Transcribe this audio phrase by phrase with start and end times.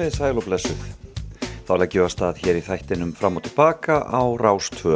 [0.00, 0.84] Komið sæl og blessuð.
[1.68, 4.94] Þá leggjum við að stað hér í þættinum fram og tilbaka á Rás 2.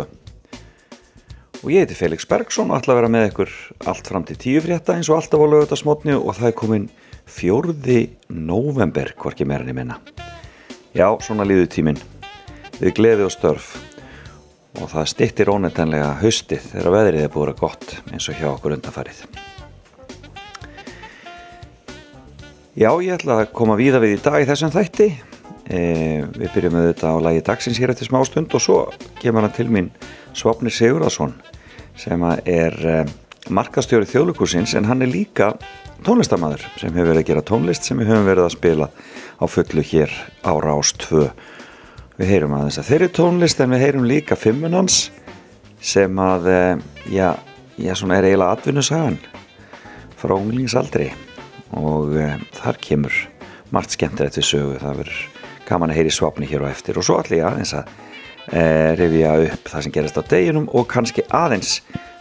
[1.60, 3.52] Og ég heiti Felix Bergson og ætla að vera með ykkur
[3.92, 6.88] allt fram til tíu frétta eins og alltaf á lögutasmotni og það er komin
[7.28, 8.00] fjórði
[8.32, 10.00] november, hvorki meira ég minna.
[10.96, 12.00] Já, svona líðu tíminn.
[12.80, 13.74] Við gleði og störf.
[14.80, 18.80] Og það stittir ónefnlega haustið þegar veðrið er búið að gott eins og hjá okkur
[18.80, 19.26] undanfarið.
[22.74, 25.06] Já, ég ætla að koma víða við í dag í þessum þætti.
[25.70, 25.80] E,
[26.26, 28.78] við byrjum með þetta á lagi dagsins hér eftir smá stund og svo
[29.20, 29.92] kemur hann til mín
[30.34, 31.36] Svapnir Sigurðarsson
[31.94, 32.96] sem er e,
[33.54, 35.52] markastjóri þjóðlukursins en hann er líka
[36.02, 39.84] tónlistamæður sem hefur verið að gera tónlist sem við höfum verið að spila á fullu
[39.92, 41.28] hér á Rás 2.
[42.18, 44.98] Við heyrum að þess að þeirri tónlist en við heyrum líka fimmunans
[45.78, 46.58] sem að, e,
[47.14, 47.30] já,
[47.78, 49.20] já, svona er eiginlega atvinnusagan
[50.18, 51.12] frá unglingsaldri
[51.72, 53.20] og uh, þar kemur
[53.74, 54.76] margt skemmtilegt við sögu.
[54.82, 55.22] Það verður
[55.68, 56.98] gaman að heyri svapni hér og eftir.
[57.00, 61.24] Og svo allir aðeins að uh, revja upp það sem gerast á deginum og kannski
[61.34, 61.78] aðeins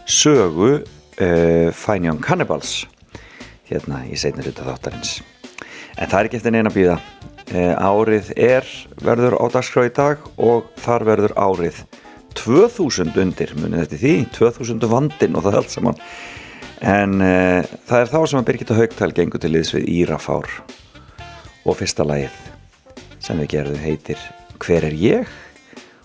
[0.10, 2.84] sögu uh, Fine Young Cannibals
[3.70, 5.20] hérna í seinir hluta þáttarins.
[5.98, 6.98] En það er ekki eftir neina býða
[7.54, 8.66] árið er
[9.04, 11.84] verður á dagskrá í dag og þar verður árið
[12.40, 13.54] 2000 undir.
[13.58, 16.00] Munið þetta því, 2000 vandin og það er allt saman
[16.84, 20.50] en uh, það er þá sem að Birgitta Haugtal gengur til liðs við Írafár
[21.64, 22.36] og fyrsta lagið
[23.24, 24.24] sem við gerðum heitir
[24.64, 25.32] Hver er ég?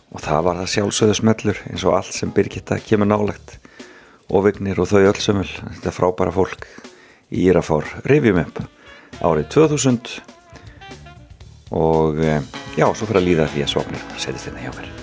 [0.09, 3.59] og það var það sjálfsögðu smellur eins og allt sem Birgitta kemur nálagt
[4.29, 6.69] og vignir og þau öll sömul þetta frábæra fólk
[7.29, 8.63] í Írafár rifjum upp
[9.21, 10.15] árið 2000
[11.75, 12.39] og uh,
[12.79, 14.98] já, svo fyrir að líða því að svopnir setjast hérna hjá mér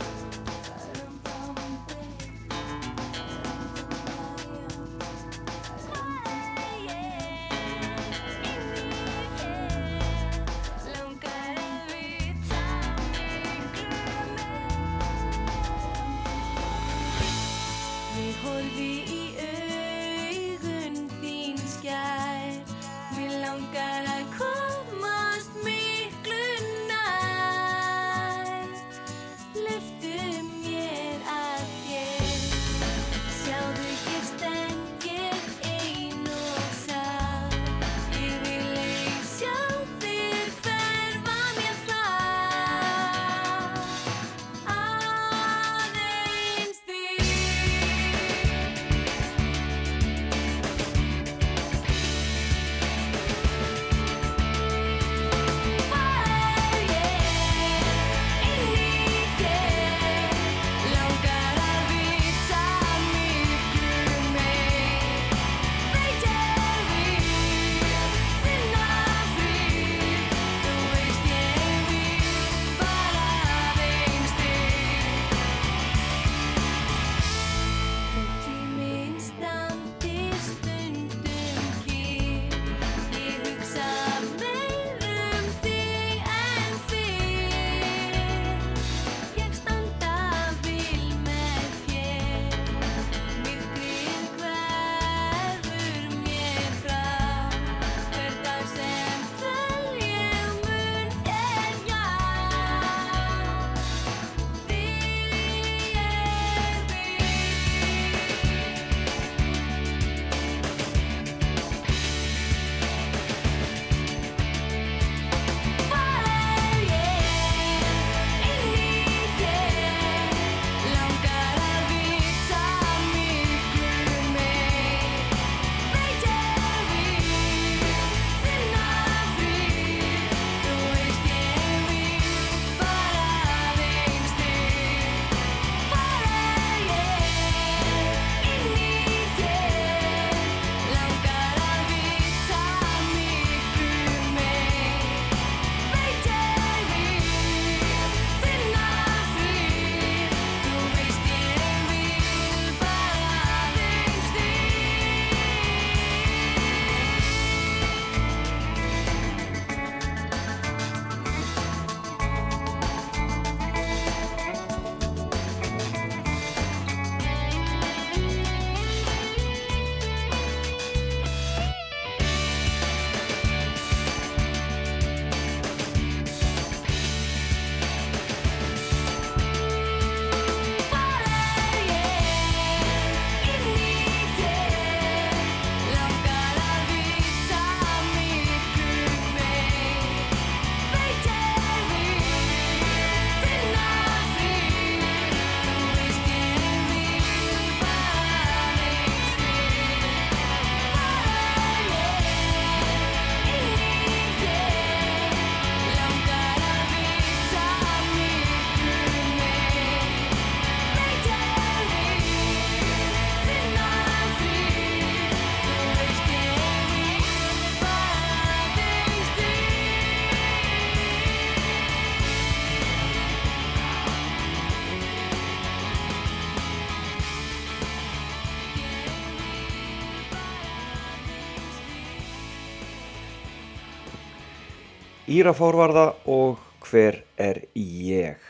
[235.36, 238.42] Írafórvarða og hver er ég?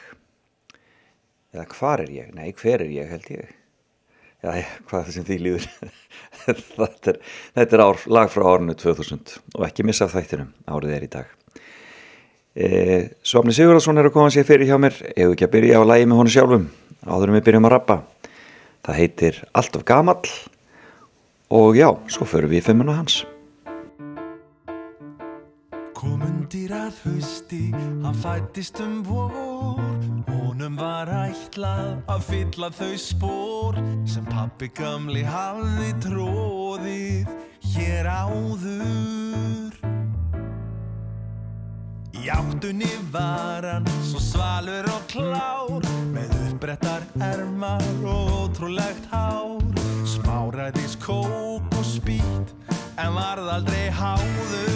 [1.55, 2.33] Eða hvar er ég?
[2.35, 3.53] Nei, hver er ég held ég?
[4.45, 5.67] Já, hvað það sem því líður?
[6.45, 7.19] þetta er,
[7.57, 11.31] þetta er ár, lag frá árinu 2000 og ekki missa þættinum, árið er í dag.
[12.55, 12.67] E,
[13.25, 16.09] Svapni Sigurðarsson er að koma sér fyrir hjá mér, ef ekki að byrja á lægi
[16.11, 16.67] með honu sjálfum,
[17.07, 18.01] áðurum við byrjum að rappa.
[18.85, 20.35] Það heitir Allt of Gamall
[21.49, 23.23] og já, svo förum við í fimmuna hans.
[25.95, 29.79] Komundir að hausti, hann fættist um vor.
[30.27, 33.77] Honum var ætlað að fylla þau spór
[34.09, 37.31] Sem pappi gamli hafði tróðið
[37.75, 39.79] hér áður.
[42.15, 49.63] Í áttunni var hann svo svalur og klár Með uppbrettar ermar og ótrúlegt hár.
[50.07, 52.55] Smáræðis kók og spýt
[52.95, 54.75] en varð aldrei háður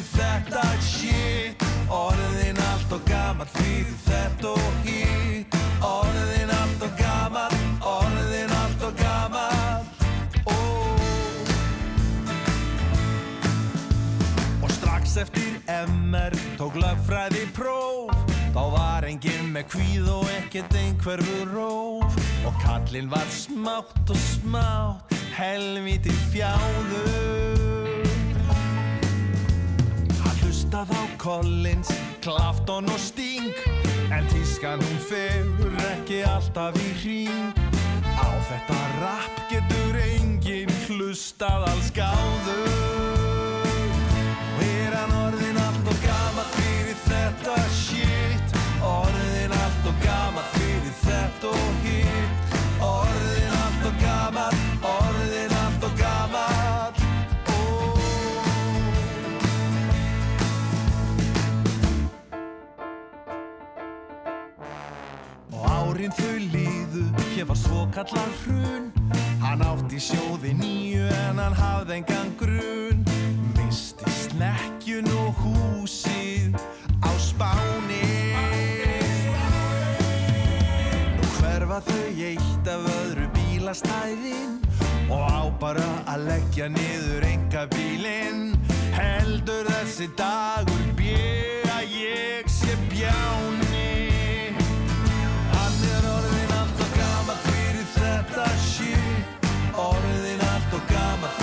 [0.00, 1.64] fyrir þetta shit.
[1.90, 5.56] Orðin allt og gaman fyrir þetta og hitt.
[5.84, 9.86] Orðin allt og gaman, orðin allt og gaman
[10.46, 11.00] oh.
[14.62, 18.14] Og strax eftir MR tók lögfræði próf.
[18.50, 22.20] Þá var enginn með kvíð og ekkert einhverfur róf.
[22.48, 27.89] Og kallinn var smátt og smátt helviti fjáður
[30.70, 31.90] hlustað á Collins,
[32.22, 33.54] Clapton og Sting.
[34.12, 37.54] En tískan hún fegur ekki alltaf í hring.
[38.14, 42.70] Á þetta rap getur enginn hlustað alls gáður.
[44.62, 48.54] Er hann orðin allt og gaman fyrir þetta shit?
[48.78, 52.50] Orðin allt og gaman fyrir þetta og hitt
[66.00, 67.02] árin þau líðu,
[67.34, 68.86] hér var svo kallar hrun.
[69.42, 73.02] Hann átti sjóði nýju en hann hafði engan grun.
[73.58, 76.56] Misti snekkjun og húsið
[77.04, 78.00] á spáni.
[81.18, 84.56] Nú hverfa þau eitt af öðru bílastæðin
[85.10, 88.54] Og á bara að leggja niður enga bílinn
[88.94, 93.69] Heldur þessi dagur bjö að ég sé bjáni
[98.20, 99.48] þetta shit.
[99.80, 101.39] Orðin allt og gaman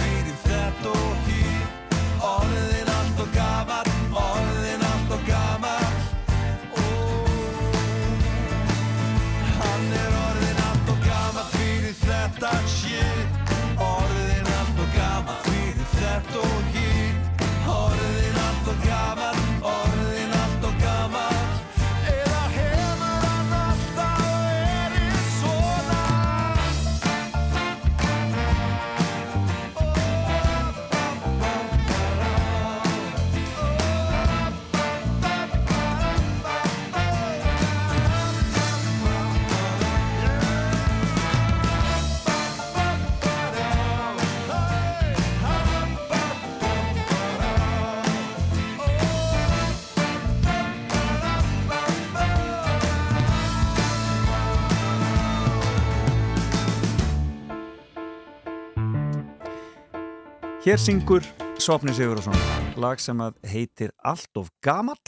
[60.67, 61.23] Hér syngur
[61.63, 64.99] Sopni Sigurðarsson lag sem að heitir Allt of Gamall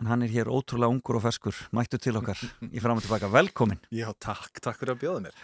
[0.00, 1.58] en hann er hér ótrúlega ungur og ferskur.
[1.76, 3.28] Mættu til okkar í fram og tilbaka.
[3.28, 3.82] Velkomin.
[3.92, 5.36] Já, takk, takk fyrir að bjóða mér.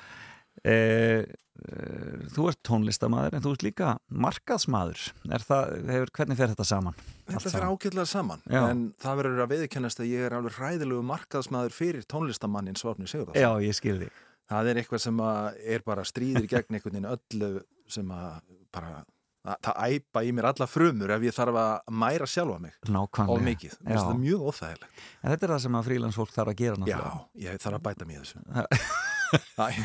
[0.64, 3.92] Eh, eh, Þú ert tónlistamæður en þú ert líka
[4.24, 5.04] markaðsmæður
[5.50, 7.00] það, hefur, hvernig fer þetta saman?
[7.28, 8.62] Þetta fer ágjörlega saman Já.
[8.70, 13.44] en það verður að viðkennast að ég er alveg hræðilegu markaðsmaður fyrir tónlistamannin Svafni Sigurðarsson
[13.44, 14.14] Já, ég skil því
[14.48, 18.42] Það er eitthvað sem að er bara stríðir gegn einhvern veginn öllu sem að
[18.74, 22.76] bara að, það æpa í mér alla frumur ef ég þarf að mæra sjálfa mig.
[22.88, 25.02] Nákvæmlega of mikið, það er mjög óþægilegt.
[25.20, 27.84] En þetta er það sem að frílansfólk þarf að gera Já, náttúrulega ég þarf að
[27.88, 28.44] bæta mér þessu.
[29.34, 29.78] Það,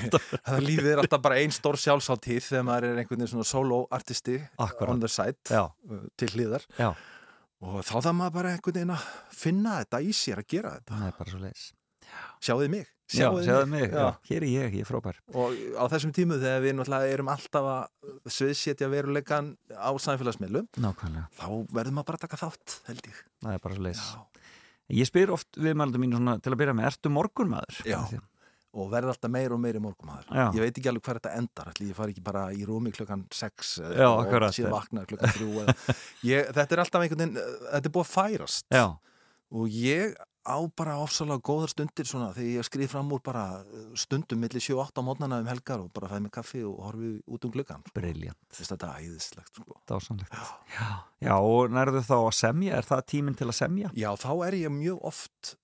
[0.46, 3.79] það lífið er alltaf bara einn stór sjálfsáttíð þegar maður er einhvern veginn svona solo
[3.96, 4.91] artisti Akkurat.
[4.93, 5.63] on the side Já.
[6.19, 6.91] til hlýðar Já,
[7.65, 9.08] og þá þarf maður bara einhvern veginn að
[9.39, 11.00] finna þetta í sér að gera þetta.
[11.00, 11.17] Það er
[13.10, 14.08] mig, Já, mig, Já.
[14.30, 17.70] hér er ég, ég er frábær og á þessum tímu þegar við náttúrulega erum alltaf
[17.74, 23.22] að sviðsetja veruleikan á samfélagsmiðlum Nákvæmlega, þá verður maður bara að taka þátt held ég
[23.46, 24.04] það er bara svo leiðis.
[25.00, 27.82] Ég spyr oft við mælundum mínu svona til að byrja með, ertu morgunmaður?
[27.86, 28.00] Já.
[28.74, 30.46] og verði alltaf meir og meir í morgumæður Já.
[30.54, 33.24] ég veit ekki alveg hver þetta endar ætli ég fari ekki bara í rúmi klukkan
[33.34, 35.74] 6 Já, og síðan vakna klukkan 3 eða,
[36.30, 38.86] ég, þetta er alltaf einhvern veginn eh, þetta er búið að færast Já,
[39.50, 40.13] og ég
[40.50, 44.62] á bara ofsalega góðar stundir svona þegar ég skrið fram úr bara eh, stundum milli
[44.63, 47.86] 7-8 á mótnana um helgar og bara fæði mig kaffi og horfi út um gluggan
[47.96, 49.79] briljant, þetta er æðislegt sko.
[49.89, 50.89] dásanlegt Já,
[51.22, 51.34] já.
[51.38, 53.94] Og nærðu þá að semja, er það tíminn til að semja?
[53.94, 55.56] já þá er ég mjög oft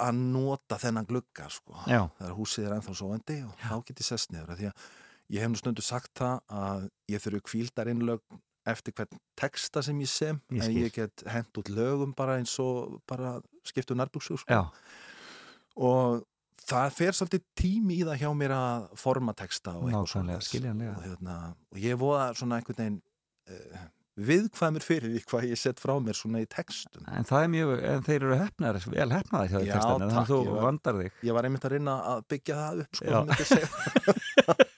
[0.00, 1.76] að nota þennan glugga sko.
[1.84, 4.86] Já, þegar húsið er ennþá sovandi og þá get ég sest niður því að
[5.34, 8.22] ég hef nú stundu sagt það að ég þurfi kvíldar innlög
[8.70, 12.52] eftir hvern texta sem ég sem Ég en ég get hent út lögum bara eins
[12.62, 14.54] og bara skiptu nærbuksu sko.
[15.76, 16.24] og
[16.70, 20.96] það fer svolítið tími í það hjá mér að forma texta og eitthvað skiljanlega.
[20.96, 21.38] og, hérna,
[21.72, 23.00] og ég voða svona einhvern veginn
[23.50, 23.88] uh,
[24.20, 27.70] viðkvæmur fyrir því hvað ég sett frá mér svona í textum en það er mjög,
[27.90, 31.12] en þeir eru hefnar, vel hefnaði hjá Já, þér textan, en þú var- vandar þig
[31.30, 33.08] ég var einmitt að reyna að byggja það upp sko.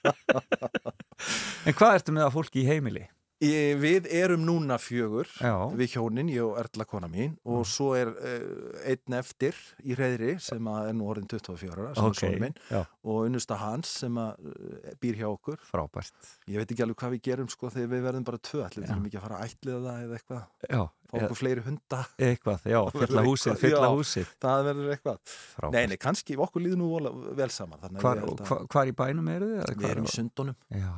[1.63, 3.05] En hvað ertu með að fólki í heimili?
[3.43, 7.91] Ég, við erum núna fjögur Já, við hjónin, ég og Erla kona mín og svo
[7.97, 12.13] er uh, einn eftir í reyðri sem að er nú orðin 24 ára sem ok,
[12.13, 15.59] er sonur minn já, og unnusta hans sem að uh, býr hjá okkur.
[15.67, 16.29] Frábært.
[16.47, 18.91] Ég veit ekki alveg hvað við gerum sko þegar við verðum bara tvö allir við
[18.91, 20.47] þurfum ekki að fara að ætliða það eða eitthvað.
[20.69, 20.81] Já,
[21.11, 24.31] fá okkur fleiri hunda, e eitthvað, já, fylla húsið, fylla húsið.
[24.45, 25.21] það verður eitthvað.
[25.57, 25.75] Frábært.
[25.75, 29.77] Nei, nei, kannski okkur líður nú vel saman Hvar, að hvar, í bænum eru þið?
[29.83, 30.57] við erum í sundunum.
[30.73, 30.93] Já,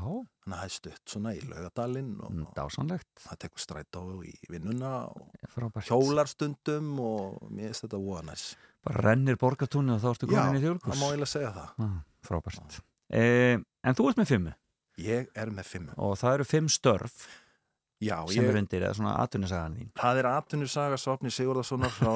[0.45, 4.33] þannig að það er stutt svona í laugadalinn og, mm, dásanlegt það tekur strætó í
[4.53, 5.87] vinnuna og Frábært.
[5.89, 8.43] hjólarstundum og mér finnst þetta voða næs.
[8.85, 11.71] Bara rennir borgatúni og þá ertu komin í það þjólkus má eiginlega segja það.
[11.81, 11.95] Ah,
[12.29, 12.77] Frábært.
[13.09, 13.23] E,
[13.85, 14.53] En þú ert með fimmu?
[14.97, 17.27] Ég er með fimm og það eru fimm störf
[18.03, 21.93] já, sem ég, eru undir, eða svona atvinnusagan þín það er atvinnur saga Svapni Sigurðarssonar
[21.95, 22.13] frá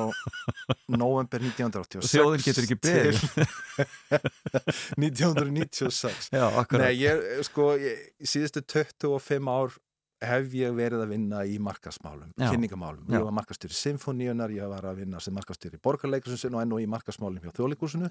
[1.01, 3.13] november 1986 Þjóðin getur ekki til
[5.03, 9.77] 1996 Já, Nei, ég, sko, ég, síðustu 25 ár
[10.19, 13.05] hef ég verið að vinna í markasmálum, kynningamálum.
[13.07, 13.15] Já.
[13.15, 16.89] Ég var markastjóri Sinfoníunar, ég var að vinna sem markastjóri Borgarleikursin og enn og í
[16.91, 18.09] markasmálum hjá Þjóðleikursinu.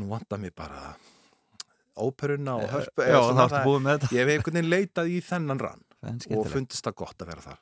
[0.00, 0.94] Nú vantar mér bara
[1.94, 3.04] óperuna og hörpu.
[3.06, 5.93] Já, þá ertu búið með þetta Ég hef einhvern veginn leitað í þennan rann Það
[5.93, 5.93] er
[6.36, 7.60] og fundist það gott að vera þar.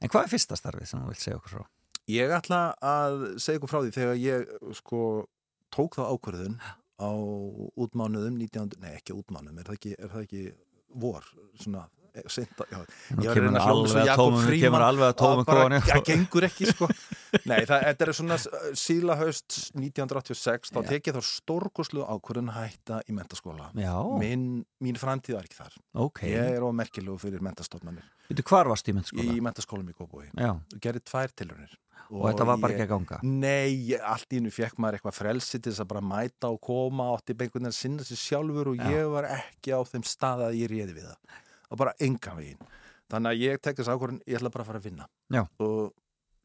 [0.00, 1.64] En hvað er fyrsta starfið sem þú vilt segja okkur frá?
[2.10, 5.02] Ég ætla að segja ykkur frá því þegar ég sko
[5.74, 6.56] tók þá ákvörðun
[7.00, 7.10] á
[7.80, 8.80] útmánuðum 19...
[8.82, 10.42] Nei, ekki útmánuðum, er það ekki, er það ekki
[11.00, 11.28] vor,
[11.60, 12.26] svona, eh,
[13.16, 14.38] Nú Ég var að reyna að og að Jakob
[15.40, 16.88] og kóðan það gengur ekki sko.
[17.46, 18.38] Nei, það, þetta er svona
[18.84, 20.86] síla haust 1986, þá Já.
[20.90, 24.64] tek ég þá stórkoslu ákvörðun hætta í mentaskóla Já, Mín,
[25.00, 25.76] framtíð var ekki þar.
[26.06, 26.24] Ok.
[26.30, 29.26] Ég er ómerkilegu fyrir mentastofnanir Veitu, hvar varst í mennskóla?
[29.30, 29.94] í mentaskólum í
[30.38, 30.52] Já,
[30.82, 31.78] Gerði tvær tilraunir.
[32.10, 33.18] Og þetta var bara ekki að ganga?
[33.22, 37.06] Nei, allt í innu fekk maður eitthvað frelsi til þess að bara mæta og koma
[37.14, 38.88] átti að sinna sér sjálfur og Já.
[38.96, 41.38] ég var ekki á þeim stað að ég réði við það
[41.70, 42.70] og bara engan veginn.
[43.10, 45.08] Þannig að ég tek þess ákvörðin, ég ætla bara að fara að vinna.
[45.30, 45.42] Já.
[45.58, 45.94] og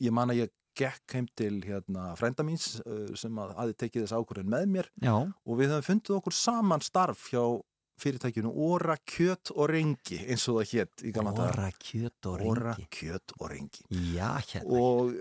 [0.01, 4.05] ég man að ég gekk heim til hérna frænda míns uh, sem að hafi tekið
[4.05, 4.91] þess ákvörðin með mér.
[5.03, 7.43] Já, og við höfum fundið okkur saman starf hjá
[8.01, 11.53] fyrirtækjunu Óra Kjöt og Rengi eins og það hétt í gamla daga.
[11.53, 13.85] Óra, kjöt og Óra ringi Kjöt og Rengi.
[14.11, 14.81] Já, hérna.
[14.81, 15.13] Og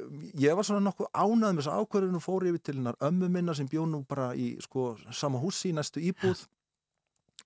[0.43, 3.55] ég var svona nokkuð ánæð með þessa ákvörðun og fór yfir til hennar ömmu minna
[3.55, 6.49] sem bjó nú bara í sko sama húsi í næstu íbúð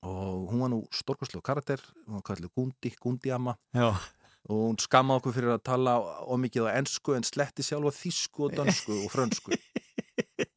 [0.07, 3.90] og hún var nú stórkoslu karakter, hún var kallið Gundi, Gundiamma Já,
[4.49, 5.99] og hún skammaði okkur fyrir að tala
[6.31, 9.57] ómikið á ensku en sletti sjálfa þísku og dönsku og frönsku.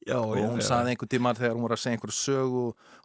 [0.07, 2.63] Já, og hún saði einhver tímar þegar hún var að segja einhverju sögu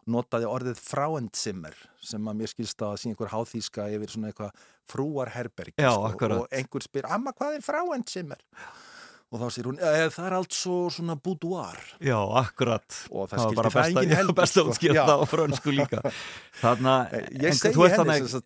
[0.09, 5.77] notaði orðið fráendsimmer sem að mér skilst að sé einhver háþíska yfir svona eitthvað frúarherberg
[5.77, 6.41] Já, akkurat.
[6.41, 8.41] og einhver spyr, amma hvað er fráendsimmer
[9.27, 13.33] og þá sér hún, e, það er allt svo svona boudoir Já, akkurat og það,
[13.33, 14.93] Það var bara það best enginn að, heldur best að sko.
[14.95, 15.99] það á frönsku líka
[16.61, 17.17] þannig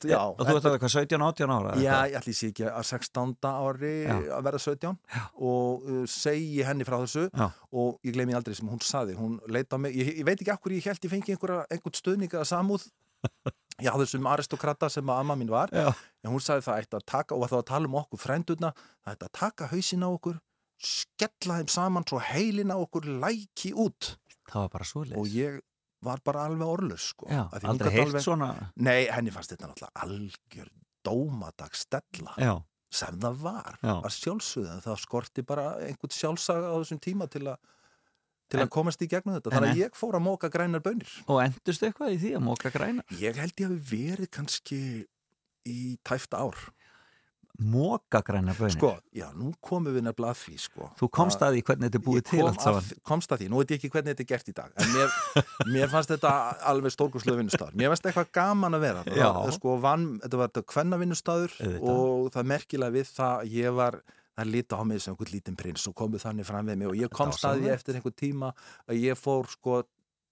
[0.10, 2.90] já, og þú ert þannig hvað 17-18 ára eða Já, ég ætli sé ekki að
[2.90, 3.50] 16.
[3.52, 4.16] ári Já.
[4.40, 5.24] að verða 17 Já.
[5.52, 7.48] og uh, segi henni frá þessu Já.
[7.72, 10.62] og ég gleymi aldrei sem hún saði hún leita mig, ég, ég veit ekki af
[10.66, 12.90] hverju ég held ég fengi einhvern stuðning eða samúð
[13.86, 17.38] já þessum aristokrata sem að amma mín var en hún sagði það ætti að taka
[17.38, 20.40] og það var að tala um okkur frændurna það ætti að taka hausin á okkur
[20.82, 24.16] skella þeim saman svo heilin á okkur læki út.
[24.52, 25.18] Það var bara svoleiðis.
[25.22, 25.60] Og ég
[26.02, 28.48] var bara alveg orðlös sko, Já, aldrei heilt alveg- svona
[28.82, 30.72] Nei, henni fannst þetta náttúrulega algjör
[31.06, 32.54] dómadagsstella Já,
[32.92, 33.94] sem það var, Já.
[34.02, 37.56] að sjálfsögðu en það skorti bara einhvern sjálfsaga á þessum tíma til, a,
[38.50, 39.54] til En- að komast í gegnum þetta.
[39.56, 42.72] Þannig að ég fór að móka grænar bönir og endurstu eitthvað í því að móka
[42.74, 44.82] græna ég held ég hafi verið kannski
[45.70, 46.58] í tæft ár
[47.62, 50.88] Mókagræna bönir Sko, já, nú komum við nefnilega að því, sko.
[51.00, 53.44] Þú komst að því hvernig þetta er búið Ég til allt saman að, komst að
[53.44, 55.20] því, nú veit ég ekki hvernig þetta er gert í dag en mér,
[55.76, 56.34] mér fannst þetta
[56.72, 59.28] alveg stórkurslega vinnustafur, mér fannst eitthvað gaman að vera Já.
[59.28, 62.02] það, sko, vann, þetta var þetta kvenna vinnustadur Auðvitað.
[62.02, 64.02] og það merkilega við það að ég var
[64.42, 67.00] það lita á mig sem einhvern lítinn prins og komið þannig fram við mig og
[67.00, 68.54] ég komst að því eftir einhvern tíma
[68.88, 69.82] að ég fór sko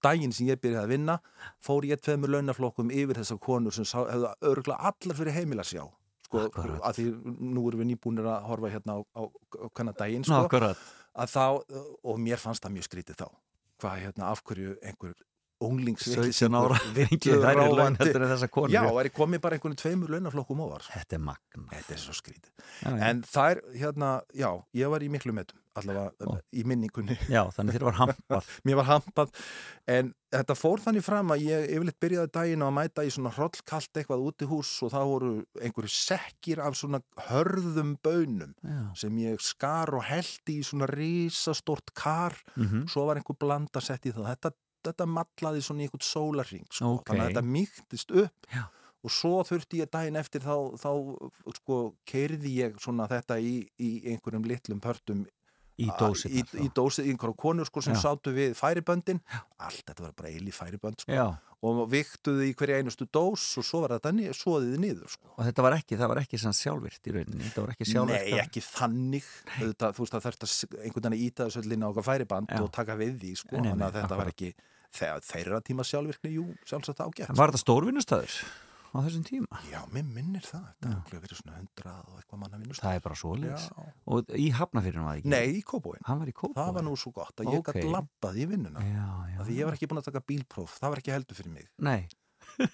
[0.04, 1.16] daginn sem ég byrjaði að vinna
[1.62, 5.72] fór ég tveimur launaflokkum yfir þessar konur sem sá, hefðu örgulega allar fyrir heimil að
[5.74, 5.84] sjá
[6.30, 6.80] sko, Akkurat.
[6.86, 7.06] að því
[7.50, 10.84] nú erum við nýbúinir að horfa hérna á, á, á hvernig daginn Ná, sko akkurat.
[11.18, 11.44] að þá,
[12.06, 13.26] og mér fannst það mjög skrítið þá
[13.80, 15.14] hvað hérna, af hverju einhver
[15.60, 18.72] 17 ára fengið hærri laun heldur en þessa konu.
[18.72, 22.14] Já, er ég komið bara einhvern tveimur launaflokkum ofar Þetta er magna þetta er svo
[22.16, 22.52] skrítið.
[22.80, 24.48] Já, en það er, hérna, já,
[24.80, 26.38] ég var í miklu metum allavega Ó.
[26.52, 29.34] í minningunni já, þannig þér var hampað mér var hampað
[29.90, 33.32] en þetta fór þannig fram að ég yfirleitt byrjaði daginn á að mæta í svona
[33.34, 38.80] hrollkalt eitthvað út í hús og það voru einhverju sekkir af svona hörðum bönum Já,
[39.02, 44.06] sem ég skar og held í svona risastort kar mhm, svo var einhver blanda sett
[44.06, 44.52] í það þetta,
[44.90, 46.94] þetta matlaði svona í einhvern sólarring sko.
[46.98, 47.10] Ókei.
[47.10, 48.62] þannig að þetta mýktist upp Já.
[49.02, 50.90] og svo þurfti ég daginn eftir þá, þá
[51.58, 55.26] sko, keirði ég svona þetta í, í einhverjum litlum pörtum
[55.80, 58.02] í í, dósið í dósið, í einhverjum konur sko, sem Já.
[58.04, 59.20] sátu við færiböndin
[59.58, 61.12] allt þetta var bara eili færibönd sko.
[61.12, 61.26] Já,
[61.60, 65.32] og viktuði í hverja einustu dós og svo var þetta ni- svoðið niður sko.
[65.36, 68.30] og þetta var ekki, það var ekki sann sjálfvirt í rauninni, þetta var ekki sjálfvirt
[68.30, 69.28] Nei, ekki þannig
[69.60, 72.08] Auðvitað, þú veist að þurft að einhvern veginn að íta þessu öll inn á okkar
[72.08, 72.62] færiband Já.
[72.64, 73.56] og taka við því sko.
[73.56, 74.50] Nei, nei, þannig að nei, þetta var ekki
[74.90, 78.40] þegar þeirra tíma sjálfvirkni, jú, sjálfsagt ágætt Var þetta stórvinnustæður
[78.90, 79.60] á þessum tíma?
[79.70, 80.88] Já, mér minnir það, Já.
[80.90, 83.66] er okkur verið svona hundrað og eitthvað manna vinnust Það er bara svoleiðis.
[83.70, 83.84] Já.
[84.16, 85.32] Og í Hafnafyririnu var það ekki?
[85.34, 86.58] Nei, í Kóbóin, Hann var í Kópavogi?
[86.60, 87.76] það var nú svo gott að ég Ókei.
[87.82, 88.80] gætt labbað í vinnuna.
[89.46, 91.68] Því ég var ekki búin að taka bílpróf, það var ekki heldur fyrir mig.
[91.78, 92.08] Nei.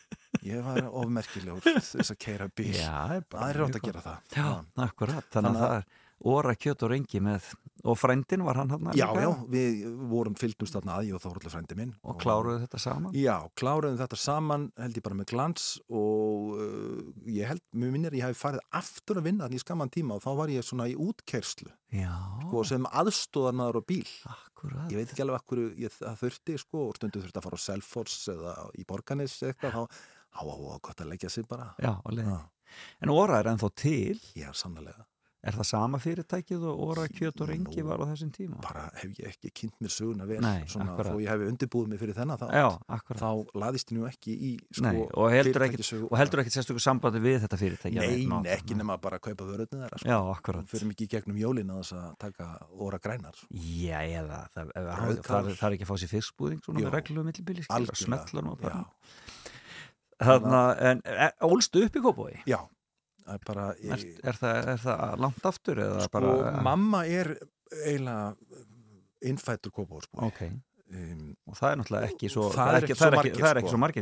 [0.47, 2.71] Ég var ofmerkilegur þess að keira bíl.
[2.77, 4.19] Já, Það er rátt að gera það.
[4.37, 4.45] Já,
[4.77, 5.87] Þannig að- það er
[6.25, 7.51] óra kjöt og rengi með
[7.87, 11.53] og frændin var hann hann Já, já, við vorum fylgdumst þarna að ég og Þóruldur
[11.53, 11.93] frændi minn.
[12.03, 13.15] Og kláruðu þetta saman?
[13.15, 18.17] Já, kláruðum þetta saman held ég bara með glans og uh, ég held, mér minnir
[18.19, 20.89] ég hafi farið aftur að vinna þannig í skamman tíma og þá var ég svona
[20.91, 21.71] í útkerslu.
[21.95, 22.13] Já,
[22.49, 24.13] sko, sem aðstóðarnaður á bíl.
[24.33, 24.91] Akkurat.
[24.91, 28.31] Ég veit ekki alveg akkur ég þurfti sko, og stundu þurfti að fara á Selfoss
[28.33, 31.75] eða í Borganes eða eitthvað þá, á, á, á, gott að leggja sig bara.
[31.79, 31.93] Já.
[32.11, 32.39] Já,
[32.99, 34.19] En óra er ennþá til?
[34.35, 35.05] Er sannlega
[35.47, 38.57] Er það sama fyrirtækið og óra kjöt og rengi var á þessum tíma?
[38.65, 42.01] bara hef ég ekki kynnt mér söguna vel Nei, svona, þó ég hef undirbúið mig
[42.03, 43.21] fyrir þennan þá, Já, akkurat.
[43.23, 43.31] þá
[43.63, 46.09] laðist ég nú ekki í sko, Nei, og heldur ekkit, fyrirtækjasögu.
[46.11, 49.47] og heldur ekkit sérstöku sambandi við þetta fyrirtæki Nei, Ná, ekki nema bara að kaupa
[49.53, 50.11] vörðinu þeirra sko.
[50.11, 50.67] Já, akkurat.
[50.75, 53.39] Fyrir mikið gegnum jólin að þess að taka óra grænar.
[53.55, 57.29] Já, eða það, það, það, það er ekki að fá sér fiskbúðing svona með reglulegu
[57.31, 57.67] millibili
[58.03, 58.83] smetlar nú bara.
[58.83, 58.87] já,
[60.17, 62.39] Þarna, en er, ólstu upp í Kópói?
[62.49, 62.57] já,
[63.35, 67.33] er bara Er, er, það, er það langt aftur sko, bara mamma er
[67.85, 68.37] eiginlega
[69.27, 70.41] innfættur kópáðsbúi Ok,
[70.95, 73.47] um, og það er náttúrulega ekki svo Það ekki það svo ekki, margir, sko.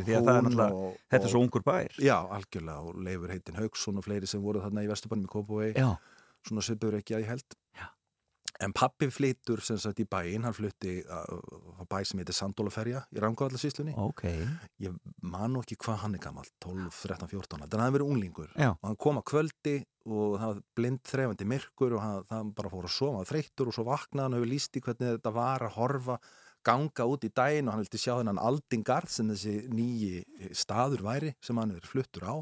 [0.05, 1.95] því að það er náttúrulega, og- þetta er svo ungur bær.
[2.05, 5.29] Já, algjörlega og Leifur heitin Haugsson og fleiri sem voru þarna í Vesturbænum
[5.65, 5.89] í Já,
[6.45, 7.57] svona svipur ekki að ég held.
[8.63, 11.25] En pappi flyttur sem sagt í bæinn hann flutti á
[11.79, 14.23] á bæ sem heitir Sandólaferja í Rangáðallarsýslunni ok.
[14.83, 18.13] Ég man nú ekki hvað hann er gammal 12, 13, 14, þannig að hann verið
[18.13, 18.55] unglingur.
[18.55, 18.71] Já.
[18.71, 22.73] og hann kom að kvöldi og það var blind þrefandi myrkur og hann, það bara
[22.73, 25.65] fór að var þreyttur og svo vaknaði hann og hefur líst í hvernig þetta var
[25.65, 26.19] að horfa
[26.65, 31.33] ganga út í daginn og hann vildi sjá þennan aldingarð sem þessi nýji staður væri
[31.45, 32.35] sem hann er fluttur á.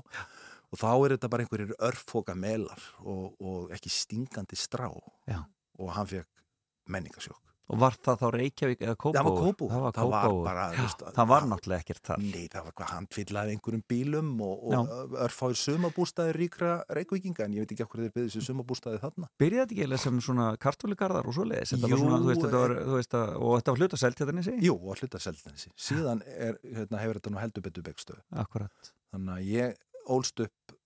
[0.73, 4.87] Og þá er þetta bara einhverjir örfóka melar og, og ekki stingandi strá.
[5.29, 5.43] Já.
[5.79, 6.45] Og hann fekk
[6.93, 7.39] menningasjók
[7.71, 9.13] Og var það þá Reykjavík eða Kópó?
[9.15, 12.23] það var kópú, Það var, það var bara Já, veist, það var náttúrulega ekkert þar
[12.23, 17.55] Nei, það var hvað hann tvillaði einhverjum bílum og, og örfáir sumabústaði ríkra reykvíkinga en
[17.55, 19.29] ég veit ekki okkur þeir byggðu sér sumabústaði þarna.
[19.39, 22.43] Byrjaði þetta ekki eiginlega sem svona kartóligarðar og svoleiðis Þetta var Jú, svona, þú veist,
[22.43, 25.73] þetta var, þú veist að, og þetta var hluta selt sig Jú, og hluta seldansi.
[25.87, 28.21] Síðan er, hérna, hefur þetta nú heldur betur byggstöð.
[28.43, 29.81] Akkurat Þannig að ég
[30.11, 30.77] ólst upp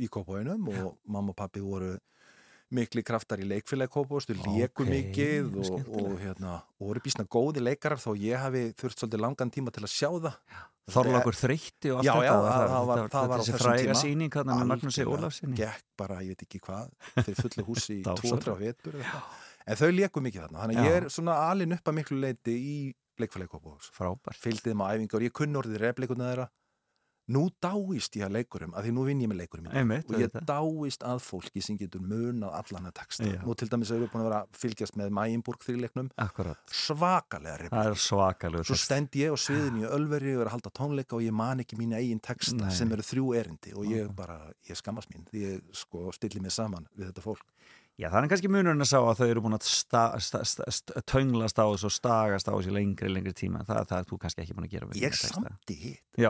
[0.00, 1.92] í Kópáinum og mamma og pappi voru
[2.74, 7.24] mikli kraftar í leikfélagi Kópáist, þau léku Ókei, mikið og, og, hérna, og voru bísna
[7.30, 10.38] góði leikarar þó ég hafi þurft svolítið langan tíma til að sjá það.
[10.86, 13.94] Þorlagur þreytti og allt þetta það- það var- það var á þessum tíma.
[14.70, 15.56] Magnúsi Algjörlega.
[15.62, 16.90] Gekk bara, ég veit ekki hvað
[17.26, 18.46] fyrir fullu húsi í Dásamlegt.
[18.46, 19.00] 2-3 vetur
[19.66, 22.54] en þau léku mikið þarna þannig að ég er svona alin upp að miklu leiti
[22.54, 22.94] í
[23.96, 24.38] Frábært.
[24.38, 26.48] Fylgdið á æfingar, ég kunni orðið refleikunna þeirra
[27.34, 30.36] nú dáist ég að leikurum, að því nú vinn ég með leikurum Einmitt, og ég
[30.46, 33.26] dáist að fólki sem getur munað allan að texta.
[33.26, 33.40] Já.
[33.42, 35.66] nú til dæmis erum við búin að vera að fylgjast með Mæjinburg
[36.22, 37.56] Akkurat, svakalega
[37.98, 41.34] svakalega svo stend ég á sviðinu í Ölveri og er að halda tónleika og ég
[41.34, 42.74] man ekki mín eigin texta Nei.
[42.74, 43.74] sem eru þrjú erindi.
[43.76, 47.44] Og ég bara, ég skammast mín því ég sko stilli mig saman við þetta fólk
[47.96, 51.88] Já, það er kannski munurinn að sá að þau eru búin að tönglast á þessu
[51.88, 53.62] og stagast á þessu lengri, lengri tíma.
[53.64, 55.30] Það, það er þú kannski ekki búin að gera við ég texta.
[55.38, 56.02] samti hitt.
[56.20, 56.28] Já,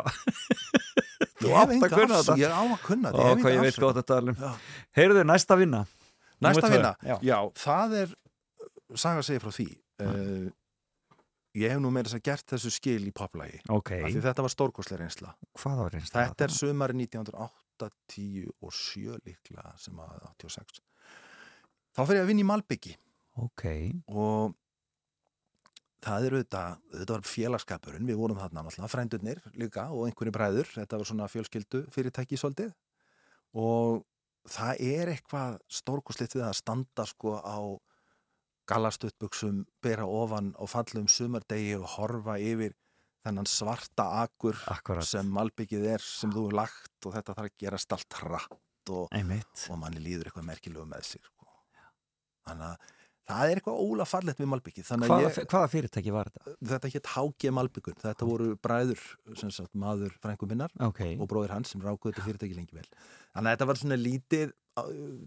[1.41, 2.37] Þú átt að kunna þetta.
[2.41, 3.41] Ég á að kunna þetta.
[3.43, 4.39] Hvað ég veit gott að tala um.
[4.41, 4.53] Já.
[4.97, 5.83] Heyrðu, næsta vinna.
[6.47, 7.17] Næsta vinna, Já.
[7.25, 7.37] já.
[7.57, 8.15] það er
[8.95, 9.67] saga segja frá því
[10.05, 10.49] uh,
[11.57, 14.45] Ég hef nú meira þess að gert þessu skil í poplægi Ok, af því þetta
[14.45, 15.33] var stórkostlega reynsla.
[15.57, 20.83] Hvað var reynst Þetta er sumari 1980 og 7 líklega sem að 86
[21.97, 22.97] Þá fer ég að vinna í Malbyggi
[23.37, 23.65] Ok,
[24.09, 24.55] og
[26.05, 30.71] það er auðvitað, auðvitað var félagskapurinn, við vorum þarna náttúrulega, frændurnir líka og einhverju bræður,
[30.73, 32.73] þetta var svona fjölskyldu fyrirtæki svolítið.
[33.61, 34.01] Og
[34.49, 37.59] það er eitthvað stórkoslitt við að standa sko á
[38.71, 42.75] galastuttbuxum, bera ofan á fallum sumardegi og horfa yfir
[43.27, 45.07] þennan svarta akur akkurat.
[45.07, 49.09] sem malbyggið er, sem þú er lagt og þetta þarf að gerast allt hratt og
[49.11, 51.36] og manni líður eitthvað merkilegu með sig.
[52.47, 52.93] Þannig að
[53.27, 56.55] það er eitthvað óla fallegt við Malbyggið Hvaða, hvaða fyrirtæki var þetta?
[56.73, 59.03] þetta hétt HG Malbyggun þetta voru bræður,
[59.41, 62.87] sem sagt, maður frængu minnar Ok, og bróðir hans sem rákuðu þetta fyrirtæki lengi vel.
[63.35, 64.55] Þannig að þetta var svona lítið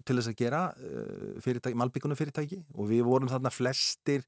[0.06, 4.24] til þess að gera uh, fyrirtæki, Malbyggunum fyrirtæki og við vorum þarna flestir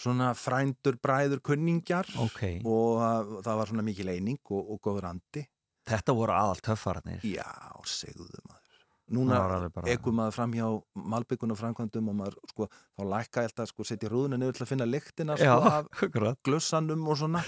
[0.00, 2.42] svona frændur, bræður, kunningjar ok.
[2.64, 5.44] og uh, það var svona mikil eining og, og góður andi.
[5.90, 7.46] Þetta voru aðal töffararnir Já,
[7.88, 8.59] segðu maður.
[9.10, 9.40] Núna
[9.90, 13.86] ekum maður fram hjá malbyggun og framkvæmdum og maður, sko, þá lækka ég alltaf, sko,
[13.88, 16.38] setja rúðuna niður til að finna lyktina, Já, sko, af akkurat.
[16.46, 17.42] glössanum og svona,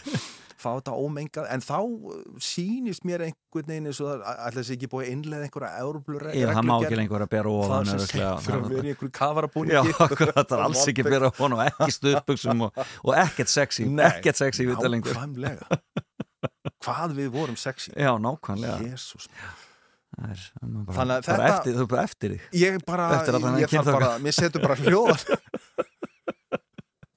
[0.58, 4.76] fá þetta ómengað, en þá uh, sýnist mér einhvern veginn eins og það, ætla þessi
[4.76, 8.02] ekki búið að innlega einhverja európlur Já, það má ekki lengur að bera ofan það
[8.02, 9.78] sem fyrir að vera í einhverju kafarabúningi.
[9.78, 14.06] Já, það er alls ekki bera ofan og ekki stuðbuxum og, og ekkert sexy, Nei,
[14.10, 15.22] ekkert sexy við þetta lengur
[16.82, 17.92] Hvað við vorum sexy.
[17.94, 18.80] Já, nákvæmlega.
[18.82, 19.28] Jésús
[20.18, 22.46] er, bara, Þannig að þetta- eftir, þú er bara eftir þig.
[22.62, 25.24] Ég bara, Eftir ég þarf bara, mér setur bara hljóð.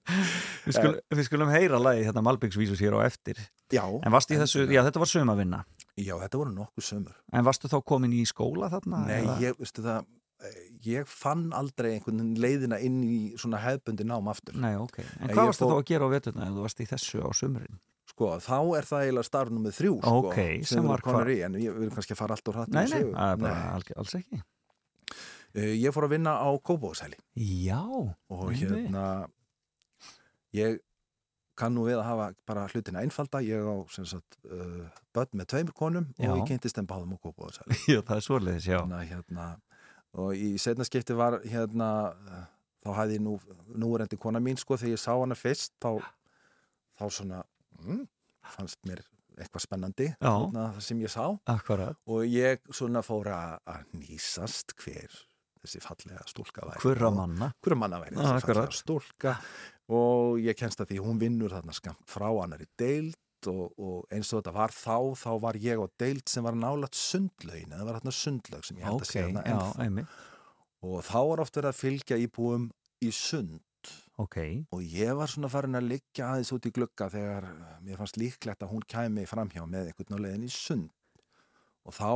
[0.65, 3.39] Við skulum, við skulum heyra lagi þetta Malbyggsvísus hér á eftir.
[3.73, 5.63] Já, En varstu í þessu, já þetta var sumavinna
[5.97, 8.99] já, þetta voru nokkuð sömur En varstu þá komin í skóla þarna?
[9.09, 10.05] Nei, ég, veistu það
[10.85, 14.53] ég fann aldrei einhvern veginn leiðina inn í svona hefbundi nám aftur.
[14.61, 14.99] Nei, ok.
[15.01, 17.23] En hvað ég varstu fór- þá að gera á veturna ef þú varst í þessu
[17.25, 17.79] á sumrin?
[18.15, 21.37] Sko, þá er það eiginlega starf nummið þrjú sko, Ok, sem sem var konur í,
[21.45, 24.41] en ég vil kannski fara allt úr hratt Nei, nei, alg, alls ekki.
[25.55, 29.05] Uh, ég fór að vinna á Kópavóðsæli Já, og hérna
[30.55, 30.81] ég
[31.55, 35.51] kann nú við að hafa bara hlutina einfalda ég á sem sagt uh, börn með
[35.53, 36.31] tveimur konum Já.
[36.31, 38.79] og ég kynntist þeim báðum á Kópavóðsæli já, það er svoleiðis, já.
[38.81, 39.47] Hérna, hérna,
[40.15, 41.89] og í setna skipti var hérna
[42.85, 43.39] þá ég nú
[43.73, 45.97] núrendi kona mín sko þegar ég sá hana fyrst þá,
[46.99, 47.41] þá svona
[47.85, 48.01] mm,
[48.55, 49.03] fannst mér
[49.35, 51.23] eitthvað spennandi hérna, það sem ég sá.
[51.51, 51.97] Akkurat.
[52.07, 55.11] Og ég svona fór að nýsast hver
[55.65, 56.81] þessi fallega stúlka væri.
[56.83, 57.51] Hverra manna.
[57.63, 58.47] hverra manna væri þessi akkurat.
[58.47, 59.35] fallega stúlka.
[59.95, 64.13] Og ég kennst að því hún vinnur þarna skamt frá hannar í deild og, og
[64.13, 67.85] eins og þetta var þá þá var ég á deild sem var nálægt sundlaugin eða
[67.85, 69.85] var þarna sundlaug sem ég held að þarna já, ennþá.
[69.85, 70.17] einmitt.
[70.85, 72.69] Og þá var oft verið að fylgja íbúum
[73.05, 73.61] í sund
[74.23, 74.37] Ok,
[74.71, 77.49] og ég var svona farin að liggja aðeins út í glugga þegar
[77.83, 80.87] mér fannst líklegt að hún kæmi framhjá með einhvern á leiðin í sund.
[81.85, 82.07] Og þá